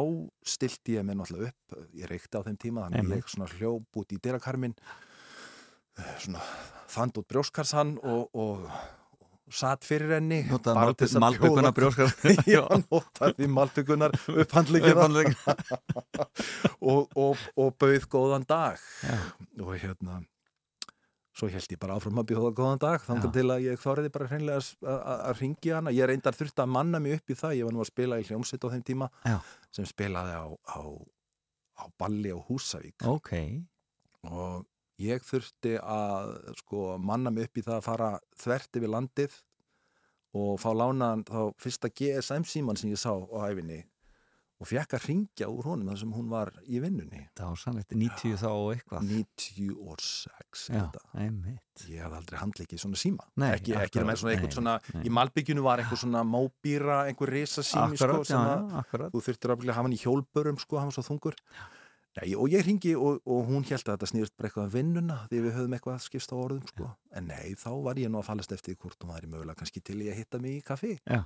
[0.48, 4.00] stilti ég mér náttúrulega upp ég reykti á þeim tíma þannig að ég svona hljóp
[4.02, 4.78] út í dyrakarmin
[6.24, 6.40] svona
[6.90, 8.64] fand út brjóskarsan og, og,
[9.52, 10.80] og satt fyrir henni notaði
[11.76, 12.16] bjóða- brjóskar
[12.56, 14.96] Já, notaði malbyggunar upphandlingina.
[16.90, 18.80] Og, og, og bauð góðan dag.
[19.04, 19.18] Já.
[19.60, 20.22] og hérna
[21.40, 24.28] svo held ég bara áfram að bjóða góðan dag þannig til að ég þáriði bara
[24.28, 27.74] hreinlega að- ringja hana, ég reyndar þurfti að manna mig upp í það, ég var
[27.78, 29.38] nú að spila í hljómsitt á þeim tíma Já.
[29.72, 30.80] sem spilaði á, á,
[31.80, 33.06] á balli á Húsavík.
[33.08, 33.32] Ok,
[34.30, 34.66] og
[35.00, 39.38] ég þurfti að sko manna mig upp í það að fara þvert yfir landið
[40.36, 43.80] og fá lánaðan þá fyrsta GSM síman sem ég sá á æfinni
[44.60, 47.22] og fekk að ringja úr honum þar sem hún var í vinnunni.
[47.38, 49.08] Það var sannleitt 90 þá og eitthvað.
[49.14, 50.84] 96 Já,
[51.88, 53.28] ég hafði aldrei handleikið svona síma.
[53.40, 55.04] Nei, ekki, ekki með svona nei, svona nei.
[55.08, 59.96] í malbyggjunu var einhver svona móbýra einhver risa sími sko, þú þurftir að hafa hann
[59.96, 61.40] í hjólbörum sko, hann var svo þungur.
[62.20, 65.18] Nei, og ég ringi og, og hún held að þetta snýrst bara eitthvað að vinnuna
[65.30, 66.88] því við höfum eitthvað að skipsta á orðum sko.
[67.16, 70.00] en nei, þá var ég nú að fallast eftir hvort hún væri mögulega kannski til
[70.02, 71.22] í að hitta mig í kaffi Já.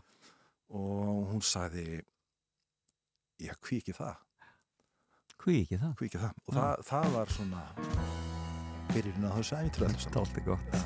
[0.76, 2.04] og hún sagði
[3.42, 4.16] já, hví ekki það,
[5.44, 5.94] Hví ekki það?
[6.00, 6.36] hví ekki það?
[6.48, 7.64] Og það, það var svona
[8.94, 10.14] byrjun að þessu saman.
[10.14, 10.78] Tólti gott.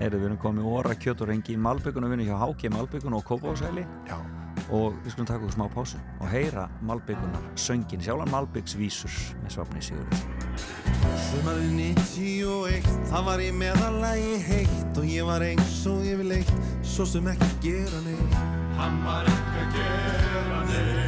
[0.00, 3.14] Heyrðu, við erum komið óra kjöt og rengi í Malbyggun og vinnu hjá Háki Malbyggun
[3.14, 4.16] og Kópásæli já,
[4.74, 9.84] og við skulum taka okkur smá pásu og heyra Malbyggunar söngin sjálfan Malbyggsvísur með svapni
[9.84, 10.24] Sigurður
[11.28, 16.50] Sumarið 91, það var í meðalagi heitt og ég var eins og yfirleitt,
[16.82, 18.34] svo sem ekki gera neitt.
[18.80, 20.99] Hann var ekki að gera neitt.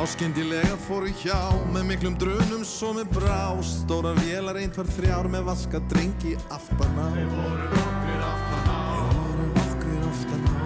[0.00, 1.36] Áskyndilega fóru hjá
[1.74, 6.96] með miklum drunum svo með brá Stóra vélar einn var þrjár með vaska drengi aftan
[6.96, 10.56] á Þeir voru nokkrir aftan á Þeir voru nokkrir aftan á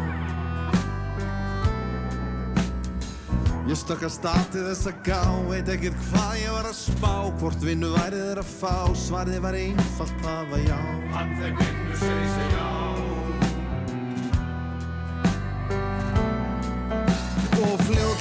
[3.66, 7.14] Ég stökk að stati þess að gá, veit ekkert hvað ég var að spá.
[7.40, 8.76] Hvort vinnu væri þeir að fá,
[9.08, 10.80] svarið var einfalt, það var já.
[11.16, 12.93] Hann þegar vinnu segi sig já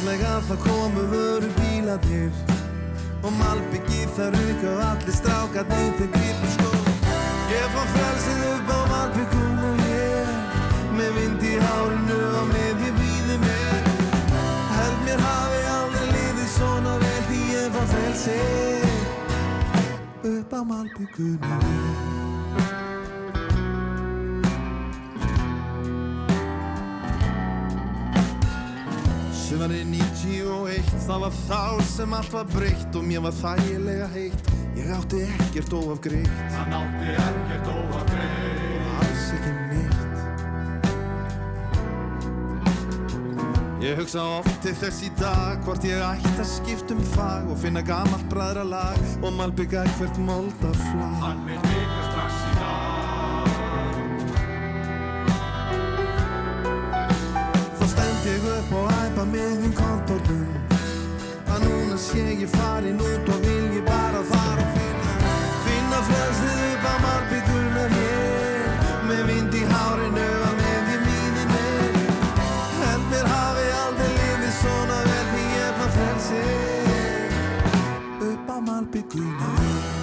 [0.04, 2.32] fljótlega það komu vöru bíladir
[3.24, 6.72] Og malbyggi það ruk og allir strákarnir þeir gripu skó.
[7.54, 10.28] Ég fann frelsið upp á malbyggunum ég
[10.98, 13.82] Með vind í hárinu og með ég býði mér.
[14.76, 18.92] Held mér hafi aldrei liðið svona vel Því ég fann frelsið
[20.34, 22.33] upp á malbyggunum
[29.54, 34.48] Sumarið 91, það var þá sem allt var breytt og mér var þægilega heitt.
[34.74, 36.40] Ég átti ekkert óafgreitt.
[36.56, 38.64] Hann átti ekkert óafgreitt.
[38.66, 40.02] Og alls ekki neitt.
[43.86, 47.62] Ég hugsa oft til þess í dag hvort ég ætti að skipta um fag og
[47.62, 51.22] finna gamalt bræðra lag og malbygga hvert moldaflag.
[51.28, 51.83] Hann vil
[62.14, 65.14] sé ég farin út og vil ég bara fara og finna
[65.66, 68.70] Finna frelsið upp á malbyggunar hér
[69.08, 71.98] Með vind í hárinu og með mínir mér
[72.84, 77.36] Held mér hafi aldrei lifið svona vel Því ég fann frelsið
[78.30, 80.03] upp á malbyggunar hér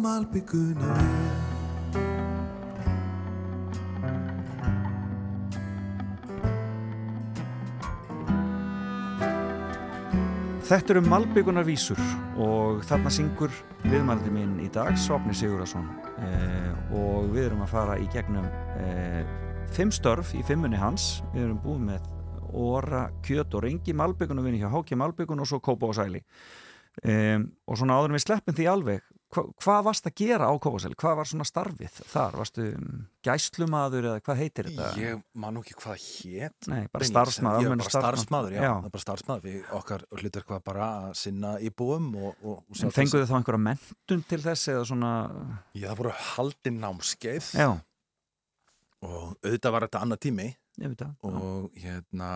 [0.00, 1.16] Á malbygguna við
[10.70, 12.00] Þetta eru Malbyggunar vísur
[12.40, 13.52] og þarna syngur
[13.84, 15.92] viðmældi minn í dag, Svapni Sigurðarsson
[16.24, 18.48] eh, og við erum að fara í gegnum
[18.80, 19.20] eh,
[19.76, 21.18] fimm störf í fimmunni hans.
[21.34, 22.08] Við erum búið með
[22.56, 26.24] Óra, Kjöt og Rengi Malbyggunar vinni hjá Háki Malbyggun og svo Kópa og Sæli
[27.04, 27.36] eh,
[27.68, 30.82] og svona áður við sleppum því alveg hva, hvað varst að gera á Kópa og
[30.82, 30.96] Sæli?
[31.00, 32.36] Hvað var svona starfið þar?
[32.40, 34.88] Varstu um, gæslumadur eða hvað heitir þetta?
[35.00, 36.68] ég man ekki hvað hét.
[36.70, 38.72] Nei, bara starfsmaður ég almennur bara starfsmaður, já, Já.
[38.88, 39.44] bara starfsmaður.
[39.46, 43.36] Við okkar hlutverk var bara að sinna íbúum og, og, og sjá En fenguðu þá
[43.40, 45.12] einhverja mentun til þess eða svona,
[45.74, 47.52] Já, það voru haldin námskeið.
[47.60, 47.70] Já,
[49.00, 50.48] og auðvitað var þetta annað tími.
[50.80, 52.32] Ég veit það og hérna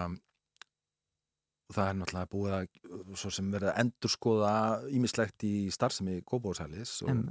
[1.72, 4.55] það er náttúrulega búið að svo sem verið að endurskoða
[4.92, 6.18] ímislegt í starfsemi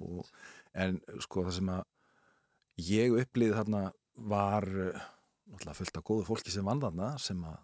[0.01, 0.29] og,
[0.73, 1.83] en sko það sem að
[2.89, 3.83] ég upplýði þarna
[4.29, 5.05] var eh,
[5.51, 7.61] náttúrulega fullt af góðu fólki sem vann þarna sem að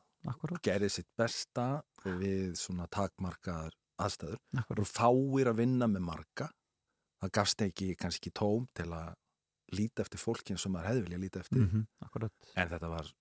[0.61, 4.39] gerði sitt besta við svona takmarkaðar aðstæður.
[4.59, 4.83] Akkurat.
[4.83, 6.49] og fáir að vinna með marga.
[7.19, 9.15] Það gafst ekki kannski tóm til að
[9.75, 11.65] líta eftir fólkin sem maður hefði vilja líta eftir.
[11.65, 12.31] Mhm, Akkurat.
[12.55, 13.11] en þetta var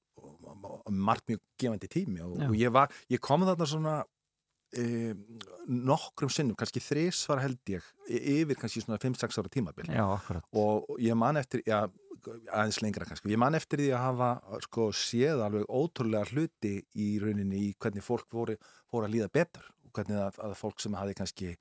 [0.90, 3.94] margt mjög gefandi tími og, og ég, var, ég kom þarna svona
[4.76, 5.14] e,
[5.68, 10.04] nokkrum sinnum, kannski þrís var held ég y- yfir kannski svona 5-6 ára tímabil Já,
[10.16, 10.44] akkurat.
[10.52, 11.84] og ég man eftir, já,
[12.52, 14.30] aðeins lengra kannski, ég man eftir því að hafa
[14.66, 18.56] sko séð alveg ótrúlega hluti í rauninni í hvernig fólk voru,
[18.92, 21.52] voru að líða betur og hvernig að, að fólk sem hafi kannski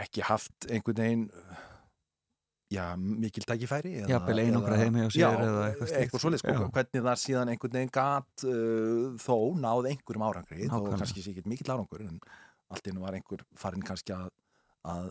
[0.00, 1.26] ekki haft einhvern veginn
[2.70, 7.06] já, mikil eða- Jafnvel einangrað eða- heima hjá sér eða eitthvað eitthvað svoleið sko, hvernig
[7.08, 11.72] það síðan einhvern veginn gat uh, þó náð einhverjum árangri þó kannski sé ekki mikill
[11.74, 12.20] árangur en
[12.70, 14.30] allt nú var einhver farin kannski að,
[14.86, 15.10] að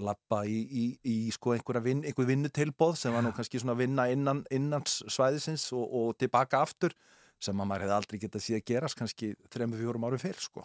[0.00, 4.08] lappa í, í, í sko einhverja vin, einhver vinnutilbóð sem var nú kannski svona vinna
[4.10, 6.96] innan, innan svæðisins og, og tilbaka aftur
[7.38, 10.64] sem að maður hefði aldrei getað síðan gerast kannski 3-4 árum fyrr sko.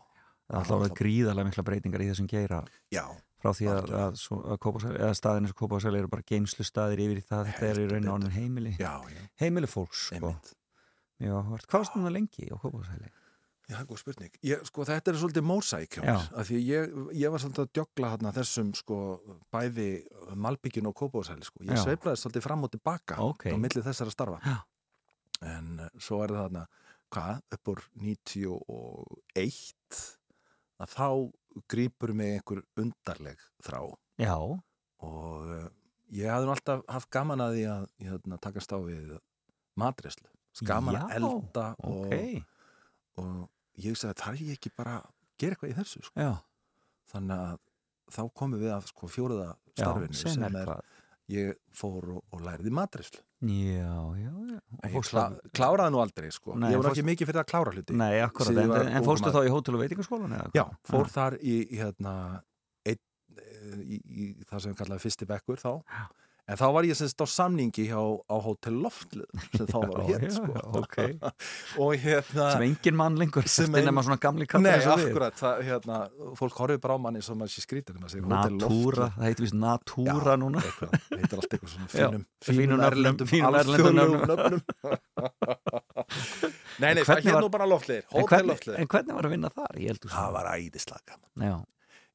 [0.50, 2.64] Það er alltaf gríðarlega mikla breytingar í þessum geira.
[2.94, 3.04] Já,
[3.40, 4.18] frá því að, að,
[4.54, 7.70] að Kópavogsæli- eða staðin eins og Kópásæli eru bara geimslu staðir yfir í það þetta
[7.70, 8.16] er í rauninu betur.
[8.18, 10.34] orðin heimili já, já, heimili fólks sko.
[11.20, 13.10] Já, hvað varst það lengi á Kópásæli?
[13.70, 14.34] Já, góð spurning.
[14.42, 16.08] Ég, sko, þetta er svolítið mósæk hjá Já.
[16.18, 18.96] mér, af því ég, ég var svolítið að djögla hérna þessum, sko,
[19.54, 19.86] bæði
[20.42, 21.62] Malbyggin og Kópavóðsæli, sko.
[21.68, 23.46] Ég sveiflaði svolítið fram og tilbaka Ok.
[23.54, 24.40] á milli þessara starfa.
[24.42, 24.58] Já.
[25.54, 26.64] En uh, svo er það þarna,
[27.14, 30.02] hvað, upp úr 91,
[30.82, 31.06] að þá
[31.72, 33.82] grýpur mig einhver undarleg þrá.
[34.20, 35.70] Já, og uh,
[36.16, 39.16] ég hafði alltaf haft gaman að því að hérna, takast á við
[39.80, 40.30] matreslu.
[40.66, 42.46] Gaman Já, að elda og ok.
[43.22, 44.96] og ég sagði þarf ég ekki bara
[45.40, 46.02] gera eitthvað í þessu?
[46.08, 46.30] Sko.
[47.14, 47.60] Þannig að
[48.10, 50.82] þá komum við að sko, fjóruða starfinu sem er hvað
[51.30, 56.32] ég fór og, og læriði matrislu Já, já, já ég klá, að- kláraði nú aldrei
[56.36, 56.56] sko.
[56.60, 59.06] Nei, ég var fórstu- ekki mikið fyrir að klára hluti Nei, akkurat, en, en ungur
[59.08, 59.38] fórstu maður.
[59.38, 62.14] þá í hótel og veitingaskólan já, fór þar í, í, hérna,
[62.90, 63.00] einn,
[63.86, 66.08] í, í það sem við kallaði fyrsti bekkur þá Já.
[66.50, 70.26] En þá var ég semst á samningi hjá, á Hotel Loftlið sem þá var hér
[70.34, 70.64] sko.
[70.82, 70.98] ok.
[71.86, 75.62] og hérna sem engin mann lengur Sem ein- nema svona gamli kallar Nei, akkurat, það,
[75.70, 76.00] hérna,
[76.40, 77.96] fólk horfið bara á manni sem maður sé skrítir
[78.60, 79.16] Natúra, Loftlið.
[79.20, 83.28] það heitir vist Natúra Já, núna eitthvað, heitir allt eitthvað svona fínum, fínum erlendum,
[86.80, 87.66] Nei, nei, það hvernig hér var- nú bara
[88.14, 89.80] Hótel hvernig, loftliðir en hvernig var að vinna þar?
[90.14, 91.56] Það var æðislega gaman Já,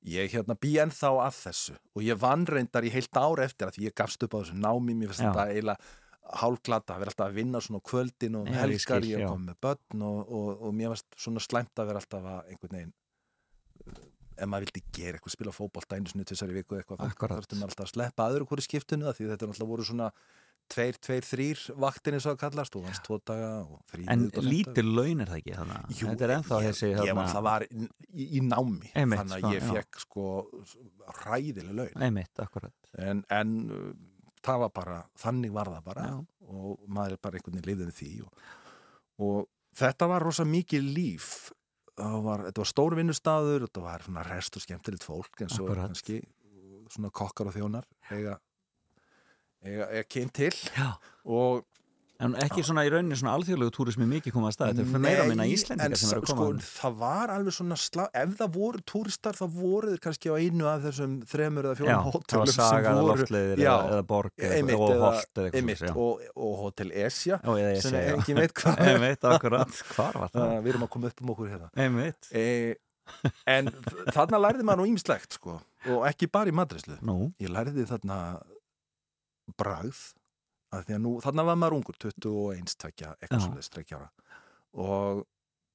[0.05, 3.79] Ég hérna bý ennþá að þessu og ég vann reyndar í heilt ár eftir að
[3.79, 4.97] því ég gafst upp á þessu námi.
[4.97, 9.07] Mér finnst þetta eiginlega hálfglata að vera alltaf að vinna svona kvöldin og ég helgar.
[9.09, 12.53] Ég koma með börn og, og, og mér finnst svona slæmt að vera alltaf að
[12.53, 12.95] einhvern veginn
[14.35, 17.61] ef maður vildi gera eitthvað, spila fótbolta einu sinni tvisar í viku eitthvað, þá þurftum
[17.61, 20.09] maður alltaf að sleppa aður hverju skiptinu af því þetta er alltaf voru svona
[20.73, 24.25] tveir, tveir, þrýr vaktin eins og að kallast og hans tvo daga og þrý en
[24.47, 27.25] lítil laun er það ekki þannig Jú, þetta er ennþá ég, þessi ég var þarna-
[27.25, 27.89] alltaf var í,
[28.25, 29.73] í, námi Einmitt, þannig sko, að ég já.
[29.77, 30.27] fekk sko
[31.25, 32.45] ræðileg laun Einmitt,
[32.99, 33.91] en, en uh,
[34.45, 36.17] það var bara þannig var það bara Já.
[36.55, 38.49] og maður er bara einhvern veginn liðið því og,
[39.25, 39.45] og
[39.79, 41.29] þetta var rosa mikið líf
[41.97, 45.89] var, þetta var stór vinnustaður þetta var svona rest og skemmtilegt fólk eins og Akkurat.
[45.93, 46.21] kannski
[46.95, 48.37] svona kokkar og þjónar eiga,
[49.65, 50.91] eiga kyn til Já.
[51.25, 51.65] og
[52.23, 55.23] En ekki svona í rauninni svona alþjóðlegu túrismi mikið komað að stað, þetta er meira
[55.25, 58.03] að minna Nei, Íslendingar en sem eru að sko, koma það var alveg svona slá,
[58.21, 61.81] ef það voru túristar þá voru þeir kannski á einu af þessum þremur eða Já,
[61.81, 65.19] fjórum það var hótelum saga eða voru loftleiðir Já, eða, eða borg eða, holt eða
[65.19, 67.51] eitthvað einmitt, svoleiðis, og, og Hotel Esja já.
[67.51, 70.57] Já, ég sem segja engin veit hvað Einmitt, akkurat, hvar var það?
[70.63, 71.71] við erum að koma upp um okkur hérna.
[71.75, 72.31] Einmitt.
[72.31, 72.47] E,
[73.59, 73.75] en
[74.15, 75.59] þarna lærði maður nú ímslegt sko,
[75.91, 76.95] og ekki bara í madrislu
[77.43, 78.21] ég lærði þarna
[79.59, 80.03] bragð
[80.75, 83.17] að því að nú, þarna var maður ungur 21, tvekja, Já.
[83.21, 84.09] eitthvað svolítið strekkjára
[84.85, 85.25] og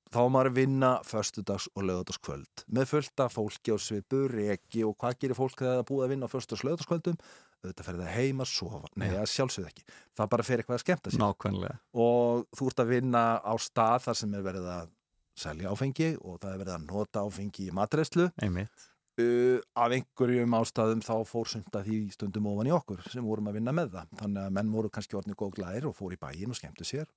[0.09, 4.83] þá var maður að vinna föstudags og lögadagskvöld með fullt af fólki og svipur, reki
[4.87, 7.19] og hvað gerir fólk þegar það búið að vinna á föstudags og lögadagskvöldum
[7.59, 9.83] auðvitað fer það heim að sofa, nei það sjálfsögð ekki.
[10.15, 11.19] Það bara fer eitthvað að skemmta sér.
[11.19, 11.79] Nákvæmlega.
[11.99, 14.93] Og þú ert að vinna á stað þar sem er verið að
[15.39, 18.88] selja áfengi og það er verið að nota áfengi í matreyslu Einmitt
[19.19, 23.49] uh, af einhverjum ástæðum þá fór sumt að því stundum ofan í okkur sem vorum
[23.51, 24.13] að vinna með það.
[24.21, 27.09] Þannig að menn voru kannski orðinni góð glæðir og fór í bæin og skemmtu sér.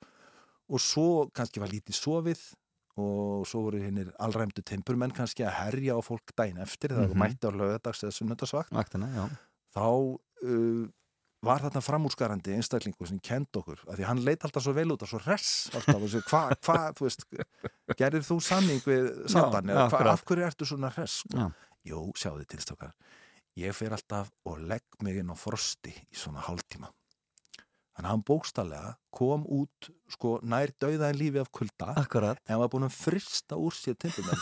[0.72, 2.42] Og svo kannski var lítið sofið
[3.00, 7.12] og svo voru hinnir allræmdu timpurmenn kannski að herja á fólk dæin eftir þegar Mhm.
[7.14, 8.12] þú mætti á lögadags eða
[9.16, 9.24] já.
[9.72, 9.86] Þá
[10.44, 10.88] uh,
[11.42, 15.02] var þarna framúrskarandi einstaklingu sem kend okkur af því hann leit alltaf svo vel út
[15.02, 15.96] og svo res alltaf
[16.28, 17.24] hvað, hva, þú veist
[17.98, 21.48] gerir þú samning við samban Já, eða af hverju ertu svona res sko?
[21.88, 22.94] Jú, sjáðu tilstakar
[23.58, 26.88] ég fer alltaf og legg mig inn á frosti í svona hálftíma.
[27.92, 31.92] Þannig að hann bókstallega kom út sko nær dauðaðin lífi af kulda.
[32.00, 32.40] Akkurat.
[32.48, 34.40] En var búin að frista úr sér timpumenn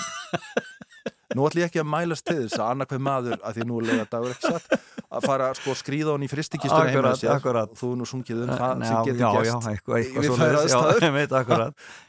[1.35, 4.07] nú ætlum ég ekki að mælast til þess að annarkveð maður, að því nú lega
[4.11, 4.73] dagur ekki satt
[5.11, 7.37] að fara sko skríða hann í fristikistunni heima sér.
[7.37, 7.75] akkurat.
[7.79, 9.51] þú er nú sungið um það sem getur já, gerst.
[9.51, 11.31] já, eitthvað, eitthvað við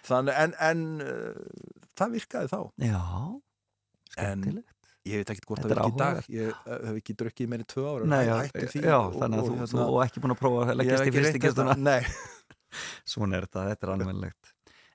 [0.10, 2.60] Þannig, en, en uh, það virkaði þá.
[2.86, 4.71] Já, en skemmtilegt
[5.10, 6.22] ég veit ekki hvort það er virki í dag.
[6.30, 9.56] ég hef ekki drukkið meiri tvö ára Nei, já, því já, og- þannig að þú,
[9.58, 11.78] hérna- þú ekki búin að prófa að leggjast í ekki.
[11.82, 12.02] Nei,
[13.12, 14.34] Svona er þetta, þetta er alveg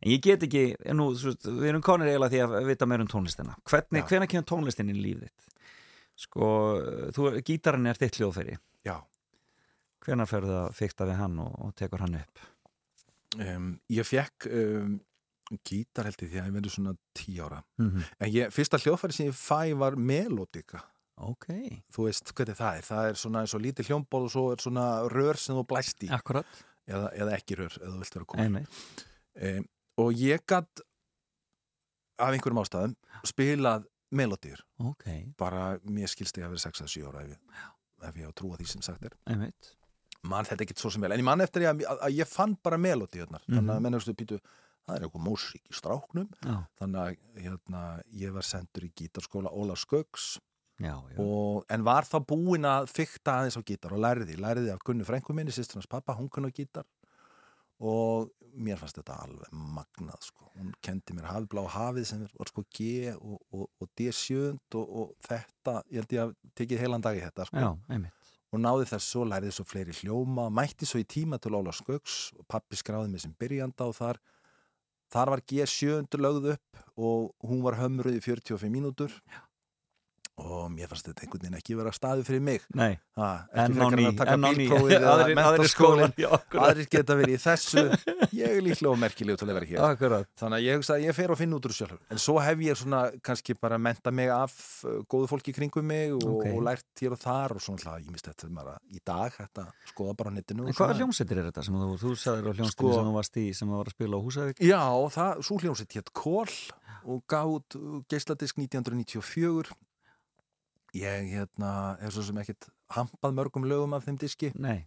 [0.04, 0.62] En ég get ekki,
[0.94, 3.54] nú, svo, við erum konir eiginlega því að vita meir um tónlistina.
[3.64, 5.46] Hvernig, hvenær kemur tónlistin í líf þitt?
[6.26, 6.48] Sko,
[7.16, 8.58] þú, gítarinn er þitt hljóðfæri.
[8.86, 8.98] Já.
[10.04, 12.44] Hvenær ferðu að fykta við hann og, og tekur hann upp?
[13.40, 14.92] um, ég fekk um,
[15.64, 17.62] gítar held ég því að ég verður svona tí ára.
[17.78, 18.04] Mm -hmm.
[18.20, 20.82] en ég, fyrsta hljóðfæri sem ég fæ var melodika
[21.18, 21.46] Ok,
[21.94, 24.56] þú veist hvernig það er, það er svona eins og lítið hljómból og svo er
[24.60, 26.08] svona rör sem þú blæst í.
[26.12, 26.46] Akkurat
[26.86, 28.66] eða, eða ekki rör, eða þú vilt vera komin
[29.56, 29.64] um,
[29.96, 30.80] og ég gatt
[32.18, 32.94] af einhverjum ástæðum
[33.24, 33.86] spilað
[34.16, 35.06] melodíur Ok,
[35.38, 37.40] bara mér skilst ég að vera 6 eða 7 ára ef ég,
[38.10, 39.16] ef ég á trúa því sem sagt er.
[39.26, 39.72] Einmitt.
[40.26, 42.56] Mann þetta ekkert svo sem vel, en ég mann eftir að, að, að ég fann
[42.62, 43.70] bara melodíurnar þannig Mhm.
[43.76, 44.38] að menn hefstu pítu,
[44.86, 46.28] það er eitthvað músík í stráknum.
[46.42, 47.84] Já, þannig að hérna,
[48.22, 49.76] ég var sendur í gítarskóla Óla
[51.24, 55.06] og, en var þá búinn að fykta aðeins á gítar og lærði, lærði af Gunni
[55.08, 56.84] frænku minni, sýstur hans pappa, hún kunni á gítar.
[57.80, 62.64] Og mér fannst þetta alveg magnað sko, hún kendi mér hafblá hafið sem var sko
[62.72, 67.18] G og, og, og D7 og, og þetta, ég held ég að tekið heilan dag
[67.18, 67.66] í þetta sko.
[67.66, 68.06] Já,
[68.54, 72.30] og náði þess svo, lærði svo fleiri hljóma mætti svo í tíma til Óla Skauks
[72.38, 74.20] og pappi skráði mig sem byrjanda og þar
[75.12, 79.12] þar var G7 lögð upp og hún var hömruð í 45 mínútur
[80.36, 82.64] og mér fannst þetta einhvern veginn ekki vera staði fyrir mig.
[82.76, 86.88] Nei, ha, en ekki á ný, en að taka en á ný Aðrir, akkurat aðrir
[86.92, 87.84] geta verið í þessu.
[88.36, 89.80] Ég er líklega og merkilegu til að vera hér.
[89.86, 92.00] Akkurat, þannig að ég hugsa að ég fer og finna út úr sjálfur.
[92.12, 94.52] En svo hef ég svona kannski bara menta mig af
[94.84, 96.46] uh, góðu fólki kringum mig og, Ok.
[96.52, 99.66] og lært hér og þar og svona alltaf, ég misti þetta bara í dag þetta
[99.92, 100.98] skoða bara á netinu en hvaða svona.
[101.00, 103.72] hljómsveitir er þetta sem þú, þú sagðir á hljómsveitir Sko- sem þú varst í sem
[103.72, 104.60] þú var að spila á Húsavík?
[104.66, 104.82] Já,
[105.16, 106.54] það, svo hljómsveit hétt Kól
[107.06, 107.76] og gátt
[108.10, 109.72] geisladisk 1994
[111.00, 111.70] ég hérna
[112.00, 114.78] er svo sem ekkert hampað mörgum lögum af þeim diski Nei,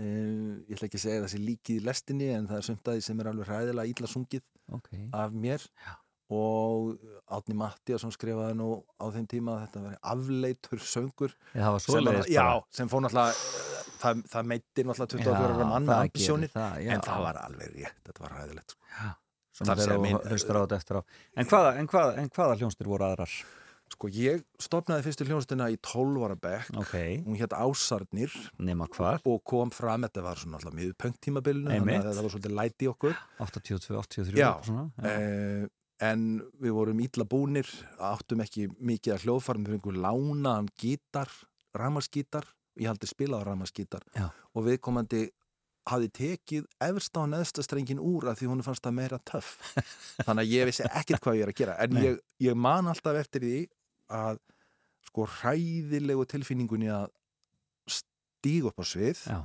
[0.00, 3.04] uh, ég ætla ekki að segja þessi líkið í lestinni en það er að því
[3.06, 4.44] sem er alveg hræðilega illa sungið
[4.76, 5.94] ok af mér Já.
[6.36, 6.96] og
[7.36, 12.46] Átni Mattiasson skrifaði nú á þeim tíma að þetta veri afleitur söngur var sem, já,
[12.74, 16.90] sem fór náttúrulega eh, það, það meittir náttúrulega 24 ára Já, manna ambisjónir já.
[16.96, 19.14] en það var alveg rétt, þetta var ræðilegt sko.
[19.56, 21.02] Segja þegar mín- þú hlustar á þetta eftir á
[21.40, 23.36] En hvaða, en hvaða, en hvaða hljómsveitir voru aðrar?
[23.94, 26.72] Sko ég stopnaði fyrstu hljónstina í 12 ára bekk.
[26.82, 26.94] Ok,
[27.26, 28.34] hún hétt Ásarnir.
[29.28, 32.00] Og kom fram, þetta var svona alltaf miður pöngtímabilinu, Einmitt.
[32.02, 33.16] þannig að það var svolítið læti okkur.
[33.46, 35.68] 82, 83 Já, svona, eh,
[36.06, 36.26] en
[36.60, 41.30] við vorum ítla búnir áttum ekki mikið að hljóðfarum við fengum lánaðan gítar
[41.76, 42.44] ramaskítar,
[42.76, 44.30] ég haldi spilað ramaskítar Já.
[44.54, 45.30] og viðkomandi
[45.86, 49.52] hafði tekið efst á neðsta strengin úr að því hún fannst það meira töff.
[50.26, 51.76] Þannig að ég vissi ekkert hvað ég er að gera.
[51.84, 53.60] En ég, ég man alltaf eftir því
[54.12, 54.38] að
[55.06, 57.06] sko hræðilegu tilfinningunni að
[57.90, 59.38] stíga upp á svið Já.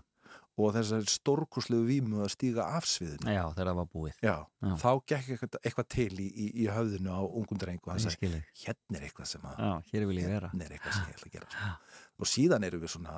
[0.61, 4.35] og þessar stórkurslegu vímu að stíga af sviðinu Já, þegar það var búið Já,
[4.65, 4.73] Já.
[4.83, 8.41] þá gekk eitthvað, eitthvað til í, í, í höfðinu á ungum dreng og hann sagði,
[8.65, 10.05] hérna er eitthvað sem að hér
[10.51, 11.73] hérna er eitthvað sem ég ætla að gera
[12.21, 13.17] og síðan erum við svona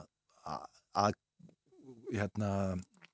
[0.93, 1.21] að-
[2.13, 2.49] hérna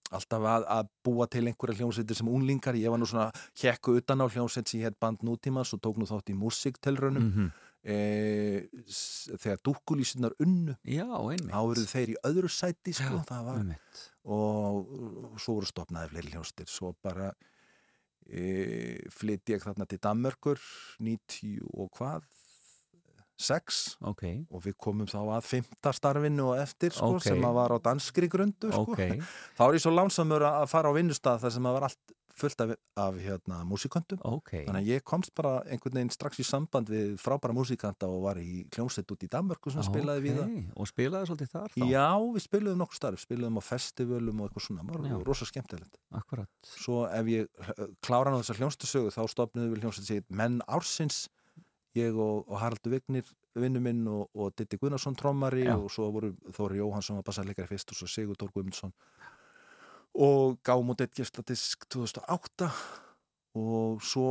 [0.10, 3.28] alltaf að, að búa til einhverja hljómsveitir sem unlingar, ég var nú svona
[3.62, 7.22] hjekku utan á hljómsveit sem ég heit band nútímas og tók nú þátt í músiktelrönum
[7.24, 7.34] mm.
[7.36, 7.52] Mhm.
[7.84, 8.68] E,
[9.40, 14.02] þegar dúkkulísunar unnu Já, þá eru þeir í öðru sæti sko, Já, var einmitt.
[14.28, 17.32] og svo voru stopnaði fleiri hljónstir svo bara
[18.28, 20.60] e, flytti ég þarna til Danmörkur
[21.00, 22.28] 90 og hvað?
[23.40, 23.76] 6
[24.10, 27.24] Ok, og við komum þá að fymta starfinu og eftir sko, Ok.
[27.30, 28.82] sem að var á danskri grundu sko.
[28.92, 29.00] ok.
[29.58, 32.09] Þá er ég svo lánsamur að fara á vinnustað þar sem að var allt
[32.42, 36.46] fullt af, af hérna, músikantum Ok, þannig að ég komst bara einhvern veginn strax í
[36.48, 40.54] samband við frábæra músikanta og var í hljómsveit út í Danmörku sem spilaði við það
[40.76, 41.88] Og spilaði svolítið þar þá?
[41.92, 46.00] Já, við spiluðum nokkuð starf, spiluðum á festivalum og eitthvað svona, það var rosa skemmtilegt.
[46.20, 46.72] Akkurat.
[46.76, 51.28] Svo ef ég uh, klára á þessar hljónstusögu þá stopnum við hljónstus sig menn ársins
[51.98, 53.30] ég og, og Haraldur Vignir
[53.60, 55.76] vinnu minn og, og Ditti Gunnarsson trommari Já.
[55.78, 58.94] og svo voru Þóri Jóhansson var bassarleikari fyrst og svo Sigur Tór Guðmundsson
[60.20, 62.70] og gáum út eitt gæsladisk 2008
[63.59, 64.30] og svo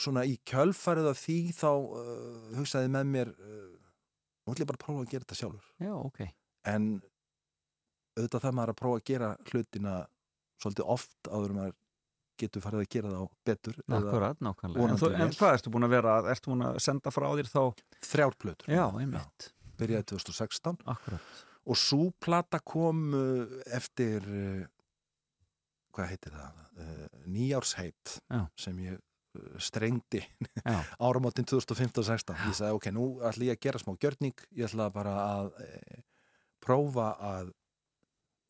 [0.00, 3.72] svona í kjölfarið af því þá uh, hugsaði með mér uh,
[4.46, 6.20] nú ætlum ég bara að prófa að gera þetta sjálfur Já, ok
[6.72, 6.88] en
[8.16, 9.94] auðvitað það maður að prófa að gera hlutina
[10.62, 11.78] svolítið oft áður en maður
[12.42, 14.84] getur farið að gera það á betur eða Akkurat, nákvæmlega.
[14.88, 17.62] En, þú, en hvað ertu búin að vera, ertu búin að senda frá þér þá?
[18.08, 19.48] þrjár plötur Já, einmitt.
[19.80, 21.42] byrjaði 2016 Akkurat.
[21.68, 24.26] og svo plata kom uh, eftir
[25.94, 26.60] hvað heitir það?
[26.72, 28.44] Uh, nýjársheit Já.
[28.58, 29.00] sem ég
[29.62, 30.20] strengdi
[30.64, 34.46] Já, áramótin 2015-16 ég sagði ok, nú ætla ég að gera smá gjörning.
[34.52, 36.00] Ég ætla bara að e,
[36.62, 37.52] prófa að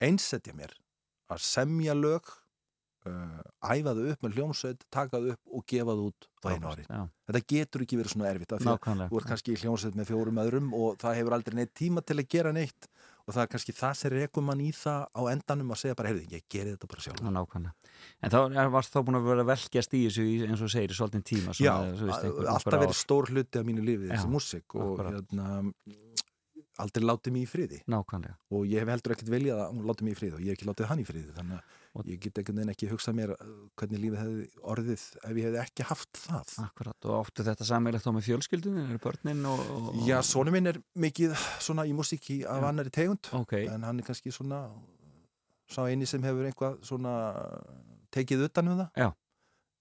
[0.03, 0.75] einsetja mér
[1.33, 2.27] að semja lög
[3.07, 6.73] uh, æfa þau upp með hljómsveit taka þau upp og gefa þau út á einu
[6.73, 6.87] ári.
[6.89, 10.75] Já, þetta getur ekki verið svona erfitt þú ert kannski í hljómsveit með fjórum öðrum
[10.77, 12.91] og það hefur aldrei neitt tíma til að gera neitt
[13.23, 16.13] og það er kannski það sem rekum mann í það á endanum að segja bara,
[16.13, 17.91] heyrðu, ég geri þetta bara sjálf Já, nákvæmlega.
[18.23, 18.39] En þá
[18.75, 21.55] varst þá búin að vera velkjast í þessu eins og segir svolítinn tíma.
[21.63, 25.49] Já, alltaf verið stór hluti af mínu lífi Já, þessi músík og hérna,
[26.83, 27.83] aldrei látið mig í friði.
[27.93, 28.39] Nákvæmlega.
[28.51, 30.59] og ég hef heldur ekkert viljað að hún látið mig í friði og ég hef
[30.59, 33.49] ekki látið hann í friði þannig að ég get einhvern veginn ekki hugsað mér uh,
[33.77, 37.09] hvernig lífið hefði orðið ef ég hefði ekki haft það Akkurat.
[37.09, 39.61] Og áttu þetta sammeilegt þá með fjölskyldunni, er börnin og...
[39.77, 44.01] og Já, sonu minn er mikið svona í músíki af annari tegund Ok, en hann
[44.01, 44.65] er kannski svona
[45.69, 47.13] sá eini sem hefur einhvað svona
[48.13, 49.11] tekið utan um það Já.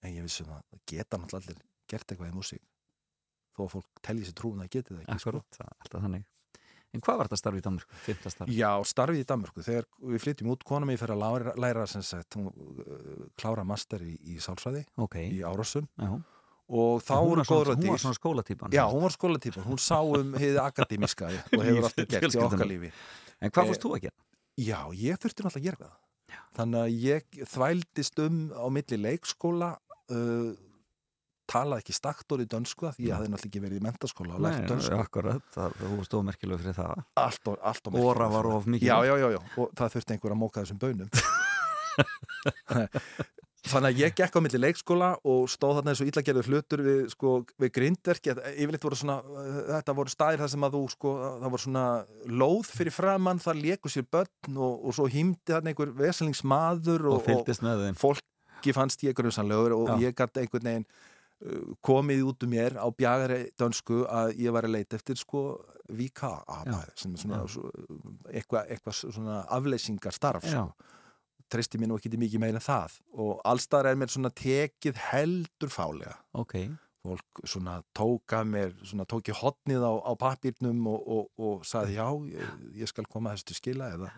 [0.03, 2.67] en ég vissum að það geta náttúrulega allir gert eitthvað í músík
[3.55, 5.31] þó að fólk telji sér trúin að það geti það ekki sko.
[5.31, 6.27] akkurat, það er alltaf þannig.
[6.93, 7.99] En hvað var þetta starf í Danmörku?
[8.27, 8.49] Starf?
[8.51, 12.35] Já, starfið í Danmörku þegar við flytjum út, kona mig fyrir að læra, læra sagt,
[12.35, 16.09] hún uh, klára master í, í sálfræði Ok, í Árásun já.
[16.71, 18.75] og þá voru var svona- góður Hún var svona skólatýpan.
[18.75, 22.67] Já, hún var skólatýpan, hún sá um heiði akademiska og hefur alltaf gert í okkar
[22.67, 22.91] lífi
[23.41, 24.17] En hvað Eh, fórst þú að gera?
[24.61, 25.95] Já, ég þurfti náttúrulega að gera það.
[26.59, 29.69] Þannig að ég þvældist um á milli leikskóla,
[30.11, 30.51] uh,
[31.51, 34.71] talaði ekki staktor í dönsku því ég hafði náttúrulega ekki verið í mentaskóla og lært
[34.71, 34.97] dönsku.
[34.97, 37.03] akkurat, það, þú varst ómerkilega fyrir það.
[37.25, 38.87] Allt og, allt og Óra var of mikið.
[38.87, 41.11] Já, já, já, já, og það þurfti einhver að móka þessum bönum.
[43.61, 47.01] Þannig að ég gekk á milli leikskóla og stóð þarna eins og illagerður hlutur við,
[47.13, 49.19] sko, við grindverki, yfirleitt voru svona,
[49.67, 51.11] þetta voru staðir þar sem að þú, sko,
[51.43, 51.85] það voru svona
[52.41, 57.29] lóð fyrir framann, það leku sér börn og, og svo hýmdi þarna einhver veselingsmaður Og
[57.29, 57.53] og,
[58.01, 59.95] fólki fannst ég grunsanlegur og Já.
[60.07, 60.89] ég gæti einhvern veginn
[61.81, 65.43] komið út um mér á bjagari dönsku að ég var að leita eftir sko
[65.91, 66.31] vika
[66.95, 67.71] sem er svona, svo,
[68.31, 70.69] eitthvað, eitthvað svona afleysingar starf sko.
[71.51, 72.99] treysti mér nú ekki mikið meina það.
[73.19, 76.15] Og allstaðar er mér svona tekið heldur fálega.
[76.37, 76.55] Ok,
[77.01, 81.95] fólk svona tóka mér svona tók ég hotnið á, á pappírnum og, og, og saði
[81.97, 84.11] já, ég, ég skal koma þessu til skila eða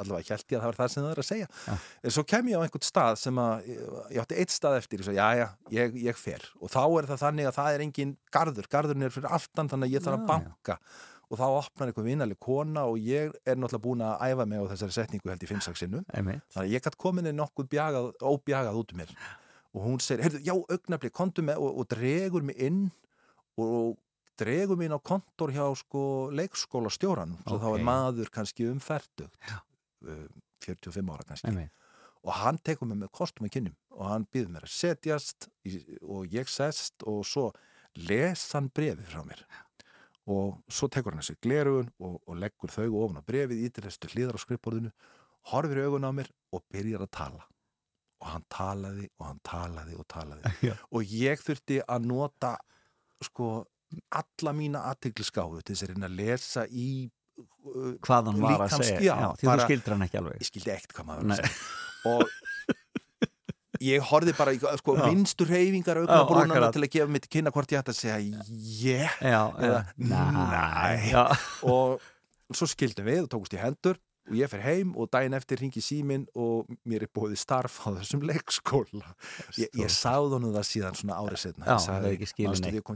[0.00, 1.50] allavega held ég að það var það sem það er að segja.
[1.66, 1.76] Já.
[2.02, 5.08] en svo kem ég á einhvern stað sem að ég, átti eitt stað eftir, ég
[5.08, 6.48] svo, já já, ég, ég fer.
[6.60, 9.90] Og þá er það þannig að það er engin garður, garðurinn er fyrir aftan þannig
[9.90, 10.78] að ég þarf að banka.
[11.32, 14.68] Og þá opnar einhver vinaleg kona og ég er náttúrulega búin að æfa mig á
[14.72, 16.02] þessari setningu held í 5-6 sinnum.
[16.12, 16.44] Einmitt.
[16.52, 19.14] þannig að ég gætt komin inn nokkuð bjagað, óbjagað út um mér
[19.72, 22.82] og hún segir, heyrðu, já, augnablik, kontu með og, og dregur mig inn
[23.60, 23.96] og
[24.40, 26.04] dregur mig inn á kontor hjá sko
[26.34, 30.26] leikskóla stjóran svo þá er maður kannski um færtugt uh,
[30.64, 31.50] 45 ára kannski.
[31.50, 31.72] Einmitt.
[32.22, 35.48] og hann tekur mig með kostum í kynnum og hann býður mér að setjast
[36.02, 37.50] og ég sest og svo
[37.98, 39.42] les hann brefið frá mér.
[40.32, 44.12] Og svo tekur hann þessi glerugun og, og leggur þau ofan á brefið ítir þessu
[44.12, 44.92] hlýðar á skrifborðinu
[45.50, 47.48] horfir augun á mér og byrjar að tala
[48.22, 50.74] og hann talaði og hann talaði og talaði Já.
[50.94, 52.54] og ég þurfti að nota
[53.22, 53.48] sko
[54.16, 58.76] alla mína aðtegliskáfu til þess að reyna að lesa í uh, Hvað hann var að
[58.78, 59.00] segja.
[59.04, 60.38] já, Já, því bara- þú skildir hann ekki alveg.
[60.40, 62.22] ég skildi ekkert hvað maður var að segja og
[63.82, 65.04] ég horfði bara sko, Já.
[65.10, 66.74] minnstu reyfingar augnabrúnana akkurat.
[66.76, 68.18] til að gefa mig til kynna hvort ég ætti að segja
[68.86, 69.80] yeah Eða.
[71.10, 71.24] Já,
[71.66, 73.98] og svo skildum við og tókust í hendur
[74.30, 77.90] og ég fer heim og daginn eftir ringi síminn og mér er bóðið starf á
[77.98, 79.14] þessum leikskóla.
[79.58, 82.36] Ég, ég sáð honum það síðan svona árið setna Já, sagði, ég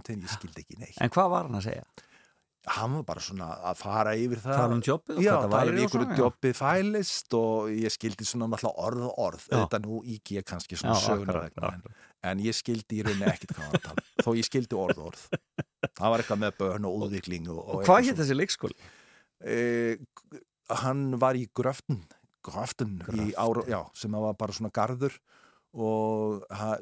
[0.07, 1.01] til ég skildi ekki neitt.
[1.03, 1.89] En hvað var hann að segja?
[2.66, 4.59] hann var bara svona að fara yfir það.
[4.59, 8.87] Tala um jobbið og Já, tala um ykkur jobbið fælist og ég skildi svona náttúrulega
[8.89, 9.45] orð og orð.
[9.53, 11.45] Þetta nú ík ég kannski svona söguna
[12.27, 15.24] en, ég skildi í rauninni ekkit hvað hann tala þó ég skildi orð og orð.
[15.93, 18.79] Það var eitthvað með börn og úðvikling og, Og hvað hétt þessi leikskóli?
[20.83, 22.05] Hann var í gröftun
[22.47, 25.17] gröftun í ára, já, sem var bara svona garður
[25.77, 26.77] og ha,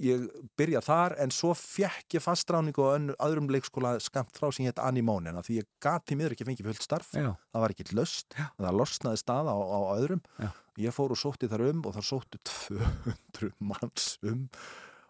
[0.00, 0.24] ég
[0.56, 5.42] byrja þar en svo fekk ég fastráningu á öðrum leikskóla skamt frá sem hétt Animónina
[5.44, 7.10] því ég gati miður ekki fengið fullt starf.
[7.12, 10.22] Já, það var ekki löst, það losnaði stað á, á öðrum.
[10.40, 10.48] Já.
[10.80, 14.46] ég fór og sótti þar um og þar sóttu 200 manns um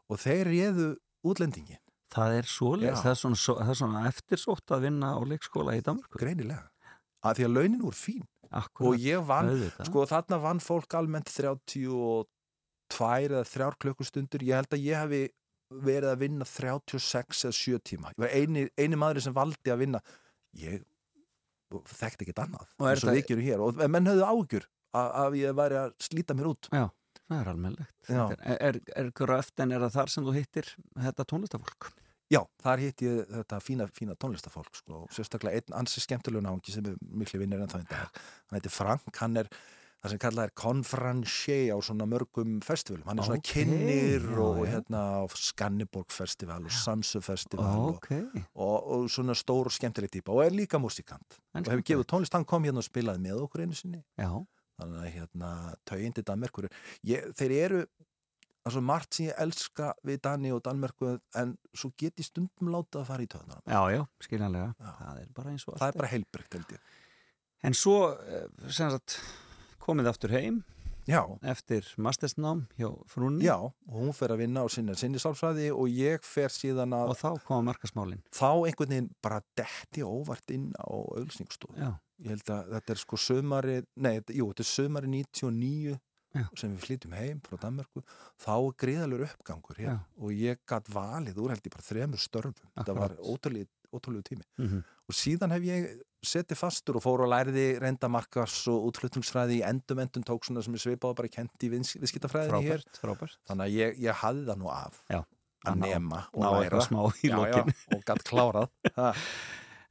[0.08, 0.88] og þeir réðu
[1.28, 1.82] útlendingin
[2.14, 3.02] það er svoleiðis, Já.
[3.04, 6.18] það er svona, svona eftirsótt að vinna á leikskóla í Danmarku.
[6.20, 6.64] greinilega,
[7.26, 8.26] að því að launin voru fín.
[8.48, 9.50] Akkurat, og ég vann,
[9.84, 11.28] sko þarna vann fólk almennt
[12.88, 15.22] tvær eða þrjár klukkustundur ég held að ég hefði
[15.84, 18.12] verið að vinna 36 eða 7 tíma.
[18.14, 20.00] Ég var eini, eini maður sem valdi að vinna.
[20.56, 20.86] Ég
[21.68, 23.64] þekkti ekkert annað eins og við gerum hér.
[23.66, 26.70] Og menn höfðu ágjur að, ég væri að slíta mér út.
[26.72, 26.86] Já,
[27.20, 27.94] það er almennlegt.
[28.08, 28.22] Já.
[28.38, 31.90] Er, er, er gröft en er það þar sem þú hittir þetta tónlistafólk?
[32.28, 36.74] Já, þar hitt ég þetta fína, fína tónlistafólk sko, og sérstaklega einn ansi skemmtilegu náungi
[36.74, 38.18] sem er miklu vinnir en það í dag.
[38.50, 39.48] Hann heitir Frank, hann er
[39.98, 44.60] það sem kallað er konferencier á svona mörgum festivalum, hann er svona Ókei, kynir og
[44.60, 44.68] já.
[44.74, 45.00] hérna
[45.34, 48.10] Skanniborg festival og Samsu festival Ok.
[48.12, 51.40] og, og, og svona stór og skemmtileg típa og er líka músikant.
[51.56, 54.04] En og hefur gefið tónlist, hann kom hérna og spilaði með okkur einu sinni.
[54.20, 54.30] Já,
[54.78, 55.50] þannig að hérna
[55.88, 56.68] taugindi Danmerkur
[57.40, 57.82] þeir eru
[58.62, 62.26] það er svo margt sem ég elska við Dani og Danmerku en svo get ég
[62.28, 64.72] stundum láta að fara í töðnum já, já, skiljanlega.
[64.78, 64.90] Já.
[65.02, 65.82] Það er bara eins og allt.
[65.82, 66.96] það er bara heilbrygt held ég
[67.66, 69.16] En svo, eh, sem sagt,
[69.82, 70.60] komið aftur heim
[71.08, 75.70] já, eftir mastersnám hjá frúnni já, og hún fer að vinna á sinni sinni sálfræði
[75.74, 78.20] og ég fer síðan að og þá koma markasmálin.
[78.30, 83.02] þá einhvern veginn bara detti óvart inn á auðlsningsstofu Já, ég held að þetta er
[83.02, 85.98] sko sömari nei, jú, þetta er sömari 99
[86.36, 86.44] Já.
[86.60, 88.02] sem við flytjum heim frá Danmarku
[88.38, 89.98] þá er gríðalur uppgangur hér Já.
[90.20, 92.54] og ég gatt valið úr held ég bara þremur störfum.
[92.76, 94.44] Þetta var ótrúlegu tími.
[94.60, 95.84] Mm og síðan hef ég
[96.20, 100.60] setið fastur og fór og læriði reynda markas og útflutningsfræði í endum endum tók svona
[100.60, 102.82] sem ég svipaði bara kent í viðskiptafræðinni hér.
[103.00, 105.22] Frábært, þannig að ég, ég hafði það nú af Já,
[105.64, 107.64] að ná- nema og Ná læra.
[107.96, 108.68] og gatt klárað.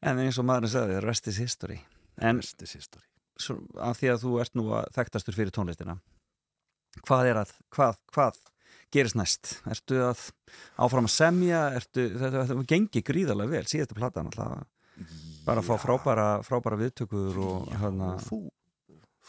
[0.05, 1.79] En eins og maðurinn sagði, rest is history.
[2.21, 3.07] En besti history.
[3.41, 5.97] svo, af því að þú ert nú að þekktastur fyrir tónlistina
[7.05, 8.41] hvað er að, hvað, hvað
[8.93, 9.53] gerist næst?
[9.69, 10.25] Ertu að
[10.79, 11.61] áfram að semja?
[11.77, 14.65] Ertu, þetta, þetta gengi gríðarlega vel, síðastu platan alltaf
[15.47, 15.81] bara að fá Já.
[15.85, 18.39] frábæra, frábæra viðtökur og Já, hérna þú,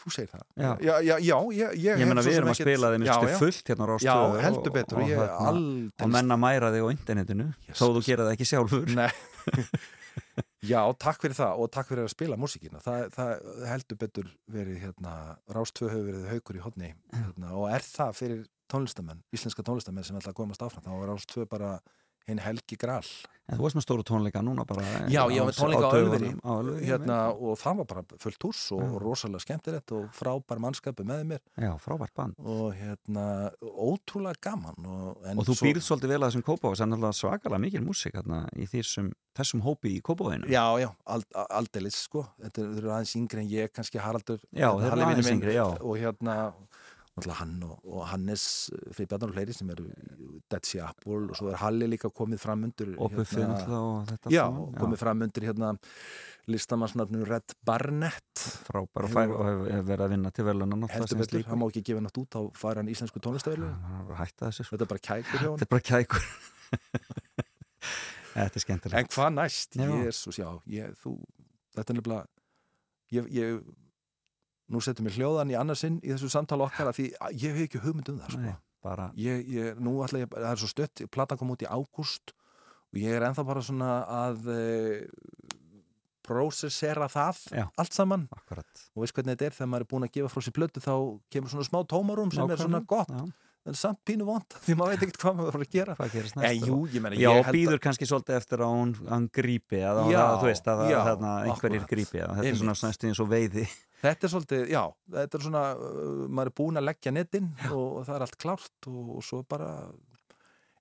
[0.09, 0.71] segir það Já.
[0.81, 3.37] já, já, já ég, ég, ég meina við erum að spila þeim já, já.
[3.43, 6.73] fullt hérna á já, rástöðu heldur betur og, ég hérna, og aldrei menn að mæra
[6.73, 9.09] þig á internetinu þó þú gera það ekki sjálfur Nei
[10.65, 12.81] Já, takk fyrir það og takk fyrir að spila músíkina.
[12.83, 15.13] Það, það heldur betur verið hérna,
[15.55, 20.17] Rástvö hefur verið haukur í hodni hérna, og er það fyrir tónlistamenn íslenska tónlistamenn sem
[20.19, 21.71] ætla að komast áfram þá er Rástvö bara
[22.29, 23.03] hinn helgi gral
[23.49, 26.83] en þú varst með stóru tónleika núna bara Já, ég var með tónleika á Ölveri
[26.85, 31.23] hérna, og það var bara fullt hús og, og rosalega skemmtilegt og frábær mannskapu með
[31.31, 31.41] mér.
[31.57, 32.35] Já, frábært band.
[32.45, 33.23] Og hérna,
[33.65, 37.61] ótrúlega gaman og, og þú svo- býrð svolítið vel að þessum kópavóðs en alltaf svakalega
[37.65, 39.09] mikil músík hérna, í þessum,
[39.39, 42.27] þessum hópi í kópavóðinu Já, já, ald, aldeilis sko.
[42.45, 45.65] Þetta eru- aðeins yngri en ég, kannski Haraldur Já, hérna, þeir eru aðeins yngri, já.
[45.81, 46.68] Og hérna, náttúrulega
[47.39, 48.43] hann og, og Hannes
[48.95, 49.87] fyrir Bjarnar og fleiri sem eru
[50.49, 54.33] Dead Sea Apple og svo er Halli líka komið fram undir fyrir náttúrulega og þetta
[54.33, 54.45] Já,
[54.79, 55.73] komið fram undir hérna
[56.49, 58.45] listamannsnafnum Red Barnett.
[58.65, 61.67] Frábær og, fær, og hefur hef verið að vinna til veluna heldur betur, hann má
[61.67, 64.71] ekki gefa nátt út á fara hann íslensku tónlistöðlu sko.
[64.71, 66.25] Þetta er bara kækur hjá hann þetta er bara kækur.
[68.33, 68.99] Þetta er skemmtilegt.
[68.99, 69.77] En hvað næst?
[69.77, 69.89] Já.
[70.05, 71.15] Jésús, já, ég, þú,
[71.75, 72.27] þetta er nefnilega,
[73.15, 73.61] ég, ég,
[74.69, 77.67] nú setjum við hljóðan í annarsinn í þessu samtala okkar að því að ég hef
[77.67, 78.41] ekki hugmynd um það, sko.
[78.45, 78.55] Nei,
[78.85, 82.35] bara, Ég, ég, nú ætla ég, það er svo stött, platan kom út í ágúst
[82.89, 83.89] og ég er ennþá bara svona
[84.19, 84.61] að e,
[86.29, 87.65] prósessera það Já.
[87.81, 88.27] allt saman.
[88.35, 88.87] Akkurat.
[88.93, 90.93] Og veist hvernig þetta er þegar maður er búin að gefa frá sér plötu þá
[91.33, 93.09] kemur svona smá tómarum sem er svona gott.
[93.09, 93.25] já,
[93.69, 95.97] en samt pínu vond því maður veit ekkert hvað maður var að gera.
[96.45, 98.75] En jú, ég meina, já, ég held að býður kannski svolítið eftir að
[99.09, 102.93] hann grípi eða Já, að, þú veist að já, þarna, einhverjir grípi þetta er svona
[103.09, 103.65] eins og veiði
[103.99, 104.83] Þetta er svolítið, já,
[105.15, 108.37] þetta er svona, uh, maður er búin að leggja netinn og, og það er allt
[108.39, 109.71] klárt og, og svo bara,